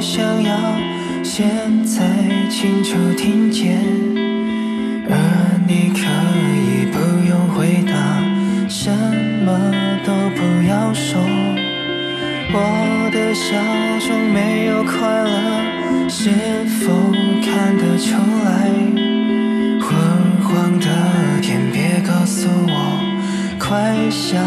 [0.00, 0.56] 想要
[1.22, 1.46] 现
[1.84, 2.02] 在
[2.48, 3.78] 清楚听见，
[5.10, 5.14] 而
[5.68, 6.00] 你可
[6.56, 6.98] 以不
[7.28, 7.92] 用回答，
[8.66, 8.90] 什
[9.44, 9.52] 么
[10.02, 11.20] 都不要说。
[12.52, 13.54] 我的笑
[14.08, 16.30] 中没有快乐，是
[16.80, 17.12] 否
[17.44, 18.70] 看得出来？
[19.82, 19.90] 昏
[20.42, 20.86] 黄的
[21.42, 22.98] 天，别告诉我，
[23.58, 24.38] 快下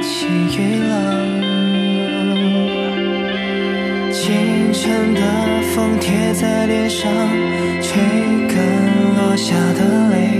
[0.00, 1.51] 起雨了。
[4.82, 5.20] 晨的
[5.72, 7.08] 风贴在脸上，
[7.80, 8.02] 吹
[8.48, 8.56] 干
[9.16, 10.31] 落下的泪。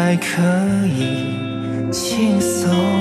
[0.00, 0.40] 爱可
[0.86, 2.99] 以轻松。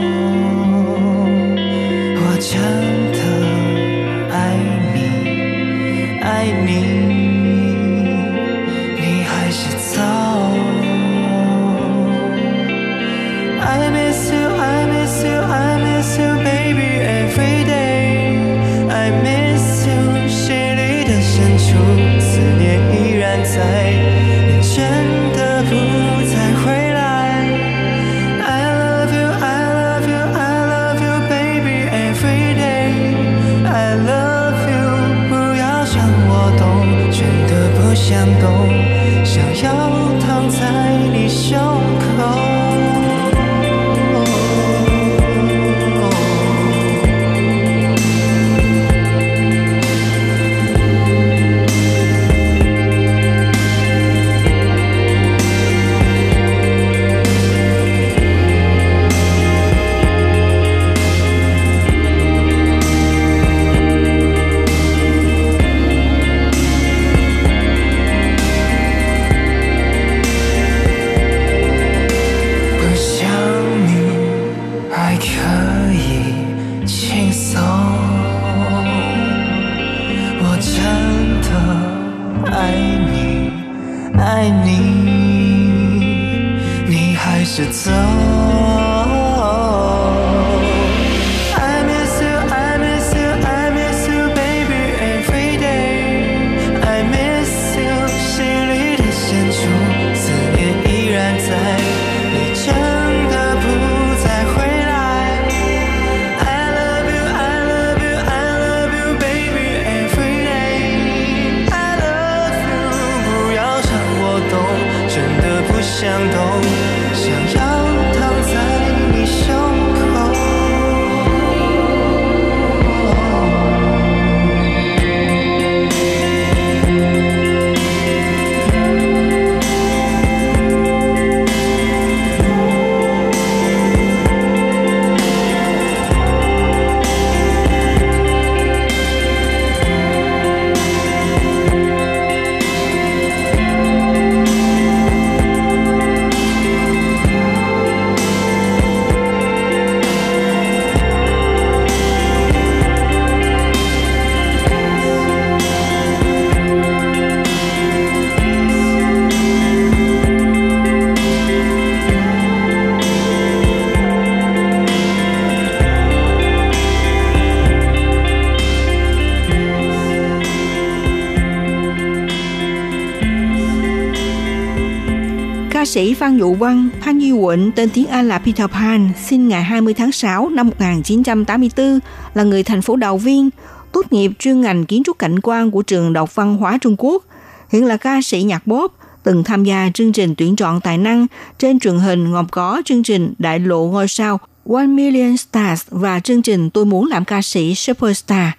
[175.89, 179.63] Sĩ Phan Dụ Văn, Phan Duy Quỳnh, tên tiếng Anh là Peter Pan, sinh ngày
[179.63, 181.99] 20 tháng 6 năm 1984,
[182.33, 183.49] là người thành phố Đào Viên,
[183.91, 187.23] tốt nghiệp chuyên ngành kiến trúc cảnh quan của trường Đọc Văn hóa Trung Quốc.
[187.69, 191.27] Hiện là ca sĩ nhạc pop, từng tham gia chương trình tuyển chọn tài năng
[191.59, 196.19] trên truyền hình gồm có chương trình Đại lộ ngôi sao One Million Stars và
[196.19, 198.49] chương trình Tôi muốn làm ca sĩ Superstar.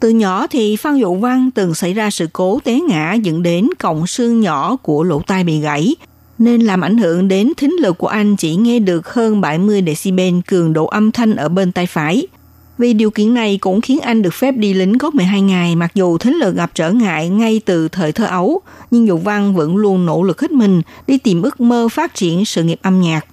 [0.00, 3.68] Từ nhỏ thì Phan Dụ Văn từng xảy ra sự cố té ngã dẫn đến
[3.78, 5.94] cọng xương nhỏ của lỗ tai bị gãy,
[6.38, 10.34] nên làm ảnh hưởng đến thính lực của anh chỉ nghe được hơn 70 decibel
[10.46, 12.26] cường độ âm thanh ở bên tay phải.
[12.78, 15.90] Vì điều kiện này cũng khiến anh được phép đi lính có 12 ngày mặc
[15.94, 18.60] dù thính lực gặp trở ngại ngay từ thời thơ ấu,
[18.90, 22.44] nhưng Dụ Văn vẫn luôn nỗ lực hết mình đi tìm ước mơ phát triển
[22.44, 23.26] sự nghiệp âm nhạc.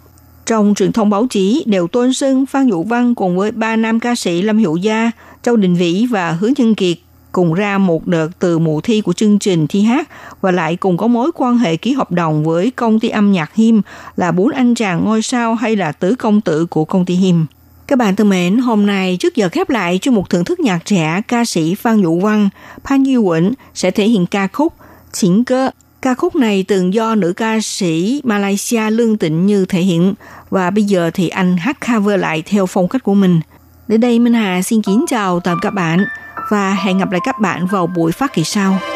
[0.45, 3.99] Trong truyền thông báo chí đều tôn xưng Phan Dụ Văn cùng với ba nam
[3.99, 5.11] ca sĩ Lâm Hữu Gia,
[5.43, 6.97] Châu Đình Vĩ và Hứa Nhân Kiệt
[7.35, 10.09] cùng ra một đợt từ mùa thi của chương trình thi hát
[10.41, 13.55] và lại cùng có mối quan hệ ký hợp đồng với công ty âm nhạc
[13.55, 13.81] Him
[14.15, 17.45] là bốn anh chàng ngôi sao hay là tứ công tử của công ty Him.
[17.87, 20.85] Các bạn thân mến, hôm nay trước giờ khép lại cho một thưởng thức nhạc
[20.85, 22.49] trẻ ca sĩ Phan Dụ Văn,
[22.83, 24.73] Phan Duy Quỳnh sẽ thể hiện ca khúc
[25.11, 25.69] Chính cơ.
[26.01, 30.13] Ca khúc này từng do nữ ca sĩ Malaysia Lương Tịnh Như thể hiện
[30.49, 33.39] và bây giờ thì anh hát cover lại theo phong cách của mình.
[33.87, 36.05] Đến đây Minh Hà xin kính chào tạm các bạn
[36.49, 38.94] và hẹn gặp lại các bạn vào buổi phát kỳ sau.《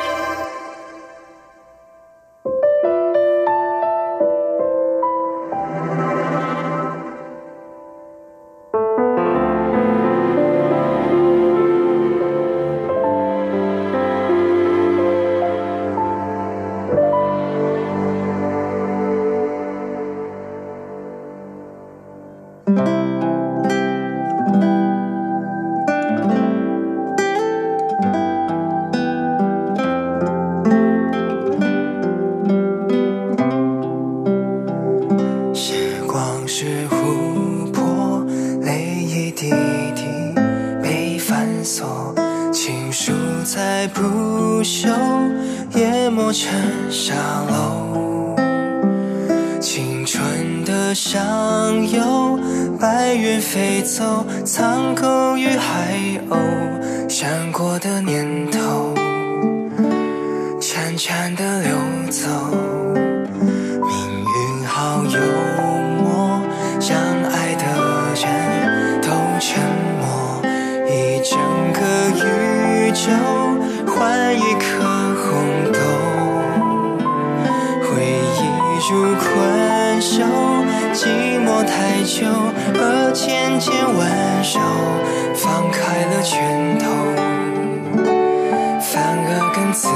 [89.71, 89.87] 自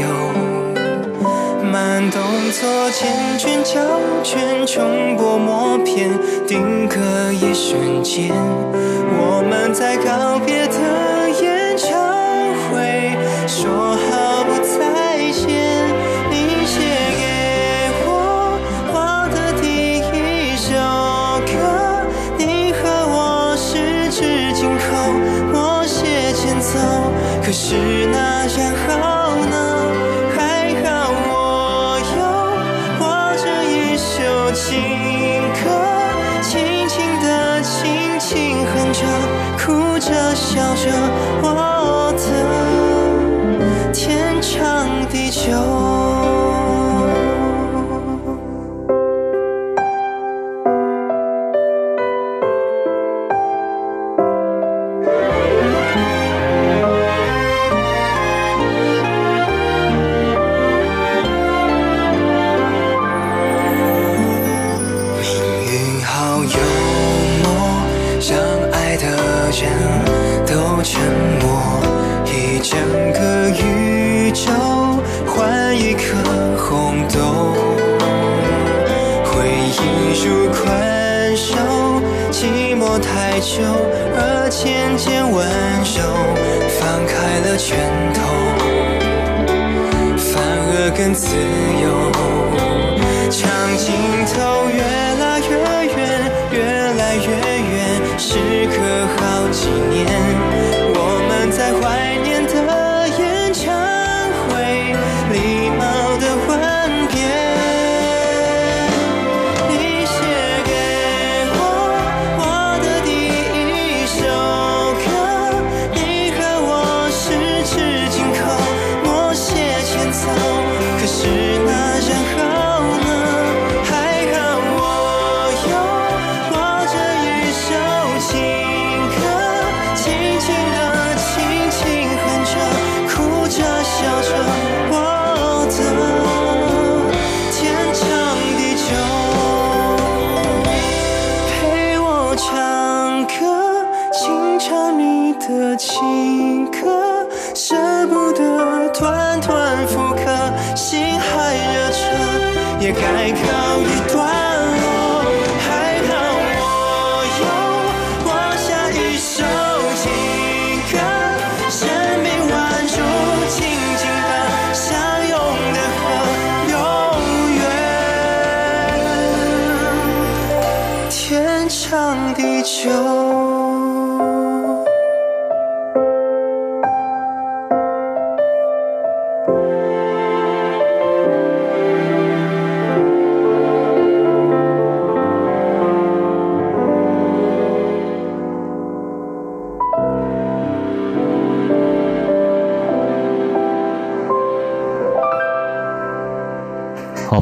[0.00, 0.52] 由。
[1.72, 2.20] 慢动
[2.50, 3.80] 作缱绻胶
[4.22, 6.10] 卷重播默片
[6.46, 8.30] 定格一瞬间。
[9.14, 11.01] 我们在告别的